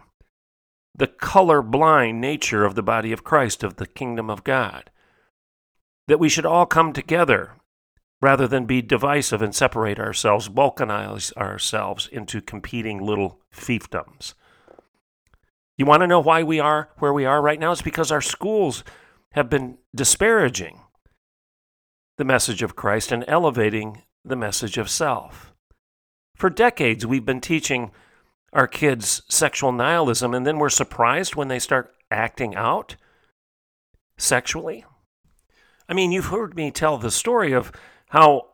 the 0.94 1.08
color 1.08 1.62
blind 1.62 2.22
nature 2.22 2.64
of 2.64 2.76
the 2.76 2.84
body 2.84 3.12
of 3.12 3.24
Christ, 3.24 3.64
of 3.64 3.78
the 3.78 3.88
kingdom 3.88 4.30
of 4.30 4.44
God. 4.44 4.92
That 6.08 6.20
we 6.20 6.30
should 6.30 6.46
all 6.46 6.66
come 6.66 6.94
together 6.94 7.54
rather 8.22 8.48
than 8.48 8.66
be 8.66 8.82
divisive 8.82 9.42
and 9.42 9.54
separate 9.54 10.00
ourselves, 10.00 10.50
balkanize 10.50 11.34
ourselves 11.34 12.08
into 12.12 12.42
competing 12.42 13.00
little 13.00 13.42
fiefdoms. 13.54 14.34
You 15.78 15.86
want 15.86 16.02
to 16.02 16.08
know 16.08 16.22
why 16.22 16.44
we 16.44 16.60
are 16.60 16.90
where 17.00 17.14
we 17.14 17.26
are 17.26 17.42
right 17.42 17.60
now? 17.60 17.72
It's 17.72 17.82
because 17.82 18.12
our 18.12 18.22
schools 18.22 18.84
have 19.32 19.50
been 19.50 19.78
disparaging 19.94 20.80
the 22.18 22.26
message 22.26 22.62
of 22.62 22.76
Christ 22.76 23.12
and 23.12 23.26
elevating 23.28 24.04
the 24.24 24.36
message 24.36 24.78
of 24.78 24.90
self. 24.90 25.54
For 26.36 26.50
decades, 26.50 27.06
we've 27.06 27.26
been 27.26 27.42
teaching 27.42 27.92
our 28.54 28.68
kids 28.68 29.22
sexual 29.30 29.72
nihilism, 29.72 30.34
and 30.34 30.46
then 30.46 30.58
we're 30.58 30.70
surprised 30.70 31.36
when 31.36 31.50
they 31.50 31.60
start 31.60 31.94
acting 32.10 32.56
out 32.56 32.96
sexually. 34.18 34.86
I 35.90 35.94
mean, 35.94 36.12
you've 36.12 36.28
heard 36.28 36.56
me 36.56 36.72
tell 36.72 36.98
the 36.98 37.12
story 37.12 37.52
of 37.52 37.72
how 38.10 38.48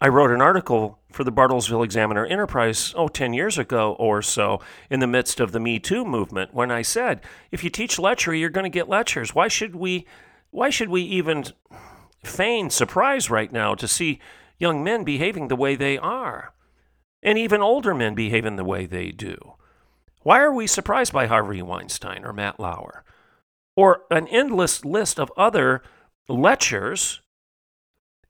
I 0.00 0.08
wrote 0.08 0.30
an 0.30 0.40
article 0.40 0.98
for 1.12 1.24
the 1.24 1.32
Bartlesville 1.32 1.84
Examiner 1.84 2.26
Enterprise, 2.26 2.92
oh, 2.96 3.08
10 3.08 3.32
years 3.32 3.58
ago 3.58 3.94
or 3.98 4.22
so, 4.22 4.60
in 4.90 5.00
the 5.00 5.06
midst 5.06 5.40
of 5.40 5.52
the 5.52 5.60
Me 5.60 5.78
Too 5.78 6.04
movement, 6.04 6.52
when 6.52 6.70
I 6.70 6.82
said, 6.82 7.20
if 7.50 7.62
you 7.62 7.70
teach 7.70 7.98
lechery, 7.98 8.40
you're 8.40 8.50
going 8.50 8.64
to 8.64 8.70
get 8.70 8.88
lectures. 8.88 9.34
Why 9.34 9.48
should 9.48 9.76
we, 9.76 10.06
why 10.50 10.70
should 10.70 10.88
we 10.88 11.02
even 11.02 11.44
feign 12.26 12.70
surprise 12.70 13.30
right 13.30 13.52
now 13.52 13.74
to 13.74 13.88
see 13.88 14.20
young 14.58 14.82
men 14.82 15.04
behaving 15.04 15.48
the 15.48 15.56
way 15.56 15.76
they 15.76 15.98
are, 15.98 16.54
and 17.22 17.38
even 17.38 17.60
older 17.60 17.94
men 17.94 18.14
behaving 18.14 18.56
the 18.56 18.64
way 18.64 18.86
they 18.86 19.10
do. 19.10 19.54
Why 20.22 20.40
are 20.40 20.52
we 20.52 20.66
surprised 20.66 21.12
by 21.12 21.26
Harvey 21.26 21.60
Weinstein 21.62 22.24
or 22.24 22.32
Matt 22.32 22.58
Lauer? 22.58 23.04
Or 23.76 24.04
an 24.10 24.26
endless 24.28 24.84
list 24.84 25.18
of 25.18 25.32
other 25.36 25.82
lechers 26.30 27.20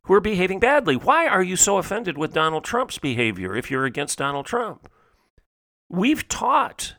who 0.05 0.15
are 0.15 0.21
behaving 0.21 0.59
badly. 0.59 0.97
Why 0.97 1.27
are 1.27 1.43
you 1.43 1.57
so 1.57 1.79
offended 1.79 2.19
with 2.19 2.33
Donald 2.33 2.65
Trump's 2.65 2.99
behavior 2.99 3.55
if 3.55 3.71
you're 3.71 3.85
against 3.85 4.19
Donald 4.19 4.47
Trump? 4.47 4.89
We've 5.89 6.27
taught 6.29 6.97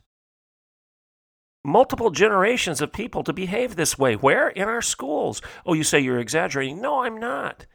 multiple 1.65 2.11
generations 2.11 2.79
of 2.79 2.93
people 2.93 3.23
to 3.23 3.33
behave 3.33 3.75
this 3.75 3.97
way. 3.97 4.15
Where? 4.15 4.49
In 4.49 4.67
our 4.67 4.81
schools. 4.81 5.41
Oh, 5.65 5.73
you 5.73 5.83
say 5.83 5.99
you're 5.99 6.19
exaggerating. 6.19 6.79
No, 6.79 7.01
I'm 7.01 7.19
not. 7.19 7.65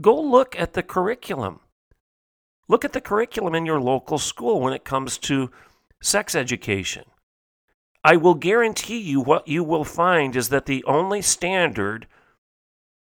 Go 0.00 0.20
look 0.20 0.58
at 0.58 0.72
the 0.72 0.82
curriculum. 0.82 1.60
Look 2.68 2.84
at 2.84 2.92
the 2.92 3.00
curriculum 3.00 3.54
in 3.54 3.66
your 3.66 3.80
local 3.80 4.18
school 4.18 4.60
when 4.60 4.72
it 4.72 4.84
comes 4.84 5.18
to 5.18 5.50
sex 6.02 6.34
education. 6.34 7.04
I 8.04 8.16
will 8.16 8.34
guarantee 8.34 8.98
you 8.98 9.20
what 9.20 9.46
you 9.46 9.62
will 9.62 9.84
find 9.84 10.34
is 10.34 10.48
that 10.48 10.66
the 10.66 10.82
only 10.84 11.22
standard 11.22 12.08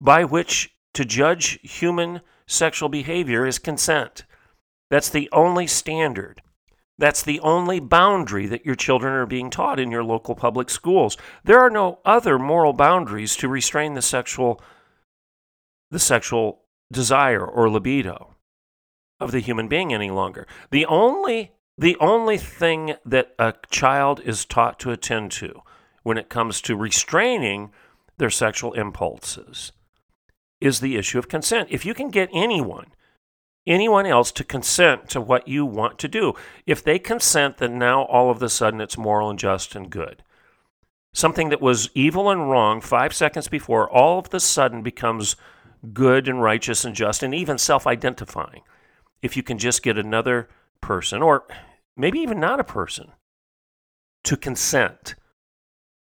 by 0.01 0.25
which 0.25 0.75
to 0.93 1.05
judge 1.05 1.59
human 1.63 2.21
sexual 2.47 2.91
behavior 2.91 3.47
is 3.47 3.59
consent. 3.59 4.25
That's 4.91 5.09
the 5.09 5.31
only 5.33 5.67
standard. 5.67 6.43
That's 6.99 7.23
the 7.23 7.41
only 7.41 7.81
boundary 7.81 8.47
that 8.47 8.65
your 8.65 8.77
children 8.77 9.15
are 9.15 9.27
being 9.27 9.51
taught 9.51 9.81
in 9.81 9.91
your 9.91 10.05
local 10.05 10.35
public 10.35 10.71
schools. 10.71 11.17
There 11.43 11.59
are 11.59 11.71
no 11.71 11.99
other 12.05 12.39
moral 12.39 12.73
boundaries 12.73 13.37
to 13.37 13.49
restrain 13.49 13.95
the 13.95 14.03
sexual 14.03 14.61
the 15.91 15.99
sexual 15.99 16.63
desire 16.91 17.45
or 17.45 17.69
libido 17.69 18.35
of 19.21 19.33
the 19.33 19.41
human 19.41 19.69
being 19.69 19.93
any 19.93 20.11
longer. 20.11 20.47
The 20.71 20.87
only 20.87 21.53
the 21.77 21.97
only 21.99 22.39
thing 22.39 22.95
that 23.05 23.35
a 23.39 23.55
child 23.71 24.21
is 24.25 24.45
taught 24.45 24.79
to 24.81 24.93
attend 24.93 25.33
to 25.33 25.63
when 26.05 26.19
it 26.19 26.29
comes 26.29 26.61
to 26.63 26.77
restraining 26.77 27.73
their 28.19 28.31
sexual 28.31 28.73
impulses 28.75 29.73
is 30.61 30.79
the 30.79 30.97
issue 30.97 31.19
of 31.19 31.29
consent. 31.29 31.69
If 31.71 31.85
you 31.85 31.95
can 31.95 32.11
get 32.11 32.29
anyone, 32.33 32.93
anyone 33.67 34.07
else 34.07 34.31
to 34.33 34.45
consent 34.45 35.09
to 35.11 35.21
what 35.21 35.49
you 35.49 35.65
want 35.65 35.99
to 36.01 36.09
do, 36.09 36.35
if 36.67 36.83
they 36.83 36.99
consent, 36.99 37.59
then 37.59 37.79
now 37.79 38.03
all 38.05 38.31
of 38.31 38.43
a 38.43 38.49
sudden 38.49 38.81
it's 38.81 38.99
moral 38.99 39.31
and 39.31 39.39
just 39.39 39.75
and 39.75 39.91
good. 39.91 40.23
Something 41.13 41.49
that 41.51 41.63
was 41.63 41.91
evil 41.95 42.29
and 42.29 42.51
wrong 42.51 42.81
five 42.81 43.15
seconds 43.15 43.49
before 43.49 43.89
all 43.89 44.19
of 44.19 44.35
a 44.35 44.41
sudden 44.41 44.83
becomes 44.83 45.37
good 45.93 46.27
and 46.29 46.43
righteous 46.43 46.85
and 46.85 46.95
just 46.95 47.23
and 47.23 47.35
even 47.35 47.59
self 47.59 47.87
identifying. 47.87 48.63
If 49.23 49.37
you 49.37 49.43
can 49.43 49.59
just 49.59 49.83
get 49.83 49.97
another 49.97 50.49
person, 50.81 51.23
or 51.23 51.45
maybe 51.97 52.19
even 52.19 52.41
not 52.41 52.61
a 52.61 52.65
person, 52.65 53.13
to 54.25 54.37
consent 54.37 55.15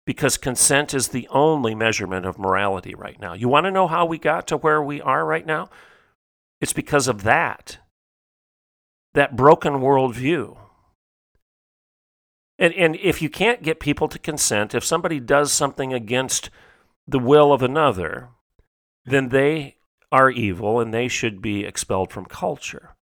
because 0.06 0.38
consent 0.38 0.94
is 0.94 1.10
the 1.10 1.28
only 1.30 1.76
measurement 1.76 2.26
of 2.26 2.38
morality 2.38 2.94
right 2.94 3.20
now. 3.20 3.34
You 3.34 3.48
want 3.48 3.66
to 3.66 3.72
know 3.72 3.88
how 3.88 4.06
we 4.06 4.18
got 4.18 4.48
to 4.48 4.58
where 4.58 4.82
we 4.82 5.02
are 5.02 5.26
right 5.26 5.46
now? 5.46 5.70
It's 6.64 6.72
because 6.72 7.10
of 7.10 7.24
that, 7.24 7.80
that 9.16 9.36
broken 9.36 9.82
worldview. 9.82 10.56
And, 12.58 12.74
and 12.76 12.96
if 12.96 13.22
you 13.22 13.30
can't 13.30 13.64
get 13.64 13.82
people 13.82 14.08
to 14.08 14.18
consent, 14.18 14.74
if 14.74 14.86
somebody 14.86 15.20
does 15.20 15.52
something 15.52 15.92
against 15.92 16.50
the 17.06 17.20
will 17.20 17.52
of 17.52 17.62
another, 17.62 18.30
then 19.04 19.28
they 19.28 19.76
are 20.10 20.32
evil 20.32 20.80
and 20.80 20.94
they 20.94 21.10
should 21.10 21.42
be 21.42 21.66
expelled 21.66 22.14
from 22.14 22.24
culture. 22.24 22.96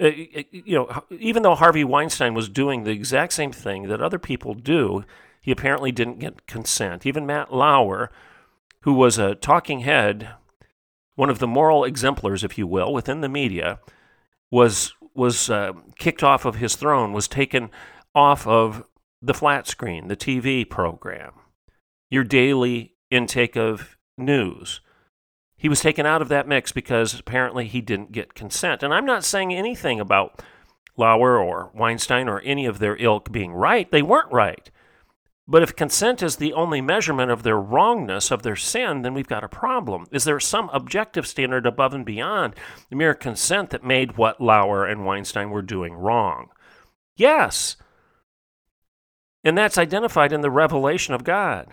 Uh, 0.00 0.10
you 0.52 0.76
know, 0.76 1.02
even 1.10 1.42
though 1.42 1.56
Harvey 1.56 1.82
Weinstein 1.82 2.34
was 2.34 2.48
doing 2.48 2.84
the 2.84 2.92
exact 2.92 3.32
same 3.32 3.50
thing 3.50 3.88
that 3.88 4.00
other 4.00 4.20
people 4.20 4.54
do, 4.54 5.04
he 5.42 5.50
apparently 5.50 5.90
didn't 5.90 6.20
get 6.20 6.46
consent. 6.46 7.04
Even 7.04 7.26
Matt 7.26 7.52
Lauer, 7.52 8.12
who 8.82 8.92
was 8.92 9.18
a 9.18 9.34
talking 9.34 9.80
head, 9.80 10.36
one 11.18 11.30
of 11.30 11.40
the 11.40 11.48
moral 11.48 11.82
exemplars, 11.82 12.44
if 12.44 12.56
you 12.56 12.64
will, 12.64 12.92
within 12.92 13.22
the 13.22 13.28
media, 13.28 13.80
was 14.52 14.94
was 15.16 15.50
uh, 15.50 15.72
kicked 15.98 16.22
off 16.22 16.44
of 16.44 16.54
his 16.54 16.76
throne, 16.76 17.12
was 17.12 17.26
taken 17.26 17.70
off 18.14 18.46
of 18.46 18.84
the 19.20 19.34
flat 19.34 19.66
screen, 19.66 20.06
the 20.06 20.16
TV 20.16 20.68
program, 20.68 21.32
your 22.08 22.22
daily 22.22 22.94
intake 23.10 23.56
of 23.56 23.96
news. 24.16 24.80
He 25.56 25.68
was 25.68 25.80
taken 25.80 26.06
out 26.06 26.22
of 26.22 26.28
that 26.28 26.46
mix 26.46 26.70
because 26.70 27.18
apparently 27.18 27.66
he 27.66 27.80
didn't 27.80 28.12
get 28.12 28.34
consent. 28.34 28.84
And 28.84 28.94
I'm 28.94 29.04
not 29.04 29.24
saying 29.24 29.52
anything 29.52 29.98
about 29.98 30.40
Lauer 30.96 31.36
or 31.36 31.72
Weinstein 31.74 32.28
or 32.28 32.38
any 32.42 32.64
of 32.64 32.78
their 32.78 32.96
ilk 32.96 33.32
being 33.32 33.52
right. 33.52 33.90
They 33.90 34.02
weren't 34.02 34.32
right. 34.32 34.70
But 35.50 35.62
if 35.62 35.74
consent 35.74 36.22
is 36.22 36.36
the 36.36 36.52
only 36.52 36.82
measurement 36.82 37.30
of 37.30 37.42
their 37.42 37.58
wrongness, 37.58 38.30
of 38.30 38.42
their 38.42 38.54
sin, 38.54 39.00
then 39.00 39.14
we've 39.14 39.26
got 39.26 39.42
a 39.42 39.48
problem. 39.48 40.06
Is 40.12 40.24
there 40.24 40.38
some 40.38 40.68
objective 40.74 41.26
standard 41.26 41.64
above 41.64 41.94
and 41.94 42.04
beyond 42.04 42.54
the 42.90 42.96
mere 42.96 43.14
consent 43.14 43.70
that 43.70 43.82
made 43.82 44.18
what 44.18 44.42
Lauer 44.42 44.84
and 44.84 45.06
Weinstein 45.06 45.48
were 45.48 45.62
doing 45.62 45.94
wrong? 45.94 46.50
Yes. 47.16 47.76
And 49.42 49.56
that's 49.56 49.78
identified 49.78 50.34
in 50.34 50.42
the 50.42 50.50
revelation 50.50 51.14
of 51.14 51.24
God. 51.24 51.72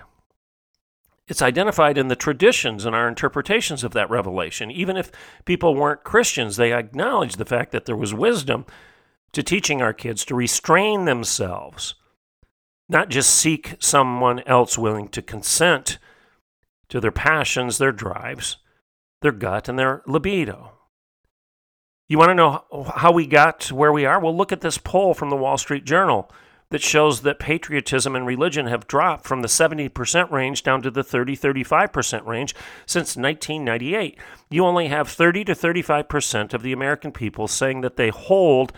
It's 1.28 1.42
identified 1.42 1.98
in 1.98 2.08
the 2.08 2.16
traditions 2.16 2.86
and 2.86 2.96
our 2.96 3.10
interpretations 3.10 3.84
of 3.84 3.92
that 3.92 4.10
revelation. 4.10 4.72
Even 4.72 4.96
if 4.96 5.12
people 5.44 5.76
weren't 5.76 6.06
Christians, 6.06 6.56
they 6.56 6.72
acknowledged 6.72 7.38
the 7.38 7.46
fact 7.46 7.74
that 7.74 7.86
there 7.86 7.98
was 7.98 8.14
wisdom 8.14 8.66
to 9.34 9.44
teaching 9.44 9.82
our 9.82 9.92
kids 9.92 10.24
to 10.26 10.36
restrain 10.36 11.04
themselves 11.04 11.96
not 12.88 13.10
just 13.10 13.34
seek 13.34 13.76
someone 13.80 14.42
else 14.46 14.78
willing 14.78 15.08
to 15.10 15.22
consent 15.22 15.98
to 16.90 17.00
their 17.00 17.12
passions, 17.12 17.78
their 17.78 17.92
drives, 17.92 18.58
their 19.22 19.32
gut, 19.32 19.68
and 19.68 19.78
their 19.78 20.04
libido. 20.06 20.72
You 22.08 22.20
want 22.20 22.30
to 22.30 22.36
know 22.36 22.86
how 22.96 23.12
we 23.12 23.26
got 23.26 23.60
to 23.62 23.76
where 23.76 23.92
we 23.92 24.06
are? 24.06 24.20
Well, 24.20 24.36
look 24.36 24.52
at 24.52 24.62
this 24.62 24.78
poll 24.78 25.16
from 25.16 25.32
the 25.32 25.36
Wall 25.36 25.58
Street 25.58 25.86
Journal 25.86 26.32
that 26.70 26.82
shows 26.82 27.22
that 27.22 27.40
patriotism 27.40 28.16
and 28.16 28.26
religion 28.26 28.68
have 28.68 28.88
dropped 28.88 29.26
from 29.26 29.42
the 29.42 29.48
70% 29.48 30.32
range 30.32 30.64
down 30.64 30.82
to 30.82 30.92
the 30.92 31.04
30 31.04 31.36
35% 31.36 32.26
range 32.26 32.56
since 32.86 33.16
1998. 33.16 34.18
You 34.50 34.66
only 34.66 34.88
have 34.88 35.08
30 35.08 35.46
to 35.46 35.54
35% 35.54 36.54
of 36.54 36.64
the 36.64 36.74
American 36.74 37.12
people 37.12 37.48
saying 37.48 37.82
that 37.82 37.98
they 37.98 38.10
hold 38.10 38.74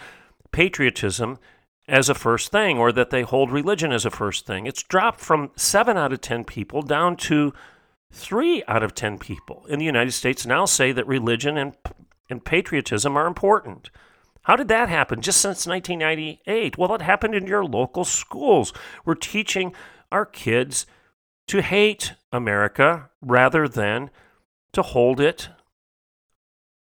patriotism 0.51 1.39
as 1.88 2.10
a 2.10 2.15
first 2.15 2.52
thing 2.52 2.78
or 2.78 2.91
that 2.91 3.10
they 3.10 3.21
hold 3.21 3.52
religion 3.52 3.91
as 3.91 4.06
a 4.06 4.12
first 4.12 4.45
thing. 4.45 4.65
It's 4.65 4.84
dropped 4.84 5.21
from 5.21 5.52
7 5.56 5.97
out 5.97 6.12
of 6.12 6.21
10 6.21 6.43
people 6.43 6.82
down 6.82 7.15
to 7.17 7.54
3 8.12 8.63
out 8.67 8.84
of 8.84 8.93
10 8.93 9.17
people 9.19 9.65
in 9.67 9.80
the 9.80 9.86
United 9.86 10.12
States 10.12 10.45
now 10.45 10.65
say 10.65 10.91
that 10.91 11.08
religion 11.08 11.58
and, 11.58 11.76
and 12.30 12.43
patriotism 12.43 13.15
are 13.17 13.28
important. 13.28 13.89
How 14.43 14.56
did 14.56 14.69
that 14.69 14.89
happen 14.89 15.21
just 15.21 15.41
since 15.41 15.67
1998? 15.67 16.78
Well, 16.78 16.95
it 16.95 17.02
happened 17.02 17.36
in 17.36 17.47
your 17.47 17.65
local 17.65 18.06
schools. 18.06 18.71
We're 19.04 19.15
teaching 19.15 19.73
our 20.12 20.26
kids 20.26 20.86
to 21.47 21.62
hate 21.62 22.13
America 22.32 23.10
rather 23.21 23.67
than 23.67 24.10
to 24.73 24.82
hold 24.82 25.19
it 25.19 25.50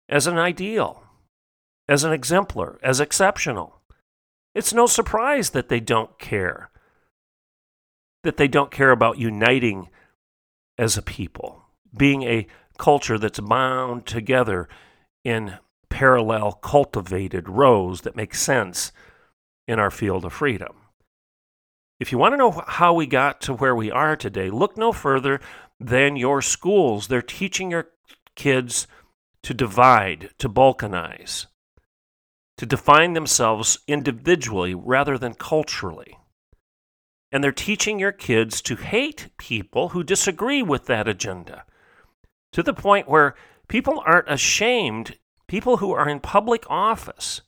as 0.08 0.26
an 0.26 0.38
ideal, 0.38 1.02
as 1.88 2.04
an 2.04 2.12
exemplar, 2.12 2.78
as 2.82 3.00
exceptional. 3.00 3.75
It's 4.56 4.72
no 4.72 4.86
surprise 4.86 5.50
that 5.50 5.68
they 5.68 5.80
don't 5.80 6.18
care. 6.18 6.70
That 8.22 8.38
they 8.38 8.48
don't 8.48 8.70
care 8.70 8.90
about 8.90 9.18
uniting 9.18 9.90
as 10.78 10.96
a 10.96 11.02
people, 11.02 11.66
being 11.94 12.22
a 12.22 12.46
culture 12.78 13.18
that's 13.18 13.38
bound 13.38 14.06
together 14.06 14.66
in 15.24 15.58
parallel, 15.90 16.52
cultivated 16.52 17.50
rows 17.50 18.00
that 18.00 18.16
make 18.16 18.34
sense 18.34 18.92
in 19.68 19.78
our 19.78 19.90
field 19.90 20.24
of 20.24 20.32
freedom. 20.32 20.74
If 22.00 22.10
you 22.10 22.16
want 22.16 22.32
to 22.32 22.38
know 22.38 22.62
how 22.66 22.94
we 22.94 23.06
got 23.06 23.42
to 23.42 23.52
where 23.52 23.76
we 23.76 23.90
are 23.90 24.16
today, 24.16 24.48
look 24.48 24.78
no 24.78 24.90
further 24.90 25.38
than 25.78 26.16
your 26.16 26.40
schools. 26.40 27.08
They're 27.08 27.20
teaching 27.20 27.70
your 27.70 27.88
kids 28.36 28.86
to 29.42 29.52
divide, 29.52 30.30
to 30.38 30.48
balkanize 30.48 31.44
to 32.58 32.66
define 32.66 33.12
themselves 33.12 33.78
individually 33.86 34.74
rather 34.74 35.18
than 35.18 35.34
culturally. 35.34 36.18
And 37.30 37.42
they're 37.42 37.52
teaching 37.52 37.98
your 37.98 38.12
kids 38.12 38.62
to 38.62 38.76
hate 38.76 39.28
people 39.36 39.90
who 39.90 40.02
disagree 40.02 40.62
with 40.62 40.86
that 40.86 41.08
agenda 41.08 41.64
to 42.52 42.62
the 42.62 42.72
point 42.72 43.08
where 43.08 43.34
people 43.68 44.02
aren't 44.06 44.30
ashamed, 44.30 45.18
people 45.46 45.78
who 45.78 45.92
are 45.92 46.08
in 46.08 46.20
public 46.20 46.64
office, 46.70 47.42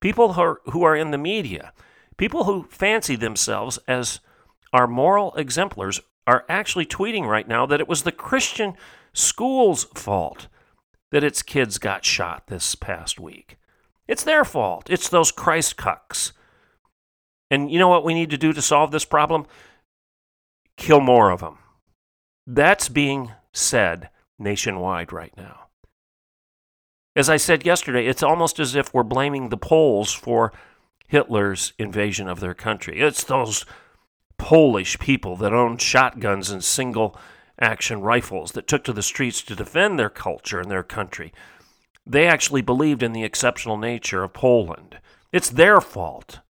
people 0.00 0.34
who 0.34 0.40
are, 0.40 0.60
who 0.66 0.82
are 0.84 0.94
in 0.94 1.10
the 1.10 1.18
media, 1.18 1.72
people 2.16 2.44
who 2.44 2.64
fancy 2.70 3.16
themselves 3.16 3.78
as 3.88 4.20
our 4.72 4.86
moral 4.86 5.34
exemplars 5.34 6.00
are 6.26 6.44
actually 6.48 6.86
tweeting 6.86 7.26
right 7.26 7.48
now 7.48 7.66
that 7.66 7.80
it 7.80 7.88
was 7.88 8.02
the 8.02 8.12
Christian 8.12 8.74
school's 9.12 9.84
fault 9.94 10.48
that 11.10 11.24
its 11.24 11.42
kids 11.42 11.78
got 11.78 12.04
shot 12.04 12.46
this 12.46 12.74
past 12.74 13.20
week. 13.20 13.56
It's 14.06 14.24
their 14.24 14.44
fault. 14.44 14.90
It's 14.90 15.08
those 15.08 15.32
Christ 15.32 15.76
cucks. 15.76 16.32
And 17.50 17.70
you 17.70 17.78
know 17.78 17.88
what 17.88 18.04
we 18.04 18.14
need 18.14 18.30
to 18.30 18.38
do 18.38 18.52
to 18.52 18.62
solve 18.62 18.90
this 18.90 19.04
problem? 19.04 19.46
Kill 20.76 21.00
more 21.00 21.30
of 21.30 21.40
them. 21.40 21.58
That's 22.46 22.88
being 22.88 23.32
said 23.52 24.10
nationwide 24.38 25.12
right 25.12 25.32
now. 25.36 25.68
As 27.16 27.30
I 27.30 27.36
said 27.36 27.64
yesterday, 27.64 28.06
it's 28.06 28.22
almost 28.22 28.58
as 28.58 28.74
if 28.74 28.92
we're 28.92 29.04
blaming 29.04 29.48
the 29.48 29.56
Poles 29.56 30.12
for 30.12 30.52
Hitler's 31.06 31.72
invasion 31.78 32.28
of 32.28 32.40
their 32.40 32.54
country. 32.54 33.00
It's 33.00 33.22
those 33.22 33.64
Polish 34.36 34.98
people 34.98 35.36
that 35.36 35.52
owned 35.52 35.80
shotguns 35.80 36.50
and 36.50 36.64
single 36.64 37.16
action 37.60 38.00
rifles 38.00 38.52
that 38.52 38.66
took 38.66 38.82
to 38.84 38.92
the 38.92 39.02
streets 39.02 39.42
to 39.42 39.54
defend 39.54 39.96
their 39.96 40.10
culture 40.10 40.58
and 40.58 40.70
their 40.70 40.82
country. 40.82 41.32
They 42.06 42.26
actually 42.26 42.62
believed 42.62 43.02
in 43.02 43.12
the 43.12 43.24
exceptional 43.24 43.76
nature 43.76 44.22
of 44.22 44.32
Poland. 44.32 44.98
It's 45.32 45.50
their 45.50 45.80
fault. 45.80 46.40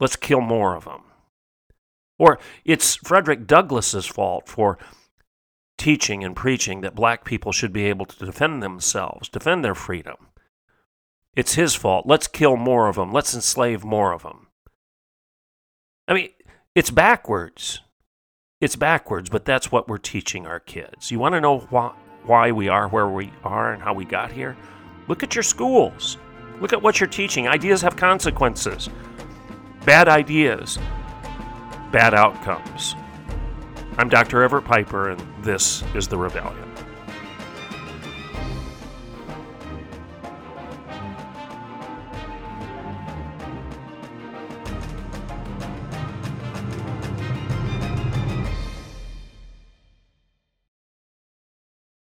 Let's 0.00 0.16
kill 0.16 0.40
more 0.40 0.74
of 0.74 0.84
them. 0.84 1.02
Or 2.18 2.38
it's 2.64 2.96
Frederick 2.96 3.46
Douglass's 3.46 4.06
fault 4.06 4.48
for 4.48 4.78
teaching 5.76 6.22
and 6.22 6.36
preaching 6.36 6.80
that 6.80 6.94
black 6.94 7.24
people 7.24 7.52
should 7.52 7.72
be 7.72 7.84
able 7.86 8.06
to 8.06 8.24
defend 8.24 8.62
themselves, 8.62 9.28
defend 9.28 9.64
their 9.64 9.74
freedom. 9.74 10.28
It's 11.34 11.54
his 11.54 11.74
fault. 11.74 12.06
Let's 12.06 12.28
kill 12.28 12.56
more 12.56 12.88
of 12.88 12.94
them. 12.94 13.12
Let's 13.12 13.34
enslave 13.34 13.84
more 13.84 14.12
of 14.12 14.22
them. 14.22 14.46
I 16.06 16.14
mean, 16.14 16.30
it's 16.74 16.90
backwards. 16.90 17.80
It's 18.60 18.76
backwards, 18.76 19.28
but 19.28 19.44
that's 19.44 19.72
what 19.72 19.88
we're 19.88 19.98
teaching 19.98 20.46
our 20.46 20.60
kids. 20.60 21.10
You 21.10 21.18
want 21.18 21.34
to 21.34 21.40
know 21.40 21.58
why, 21.70 21.92
why 22.24 22.52
we 22.52 22.68
are 22.68 22.88
where 22.88 23.08
we 23.08 23.32
are 23.42 23.72
and 23.72 23.82
how 23.82 23.92
we 23.94 24.04
got 24.04 24.30
here? 24.30 24.56
Look 25.08 25.22
at 25.22 25.34
your 25.34 25.42
schools. 25.42 26.16
Look 26.60 26.72
at 26.72 26.80
what 26.80 27.00
you're 27.00 27.08
teaching. 27.08 27.48
Ideas 27.48 27.82
have 27.82 27.96
consequences. 27.96 28.88
Bad 29.84 30.08
ideas, 30.08 30.78
bad 31.92 32.14
outcomes. 32.14 32.94
I'm 33.98 34.08
Dr. 34.08 34.42
Everett 34.42 34.64
Piper, 34.64 35.10
and 35.10 35.22
this 35.42 35.84
is 35.94 36.08
The 36.08 36.16
Rebellion. 36.16 36.63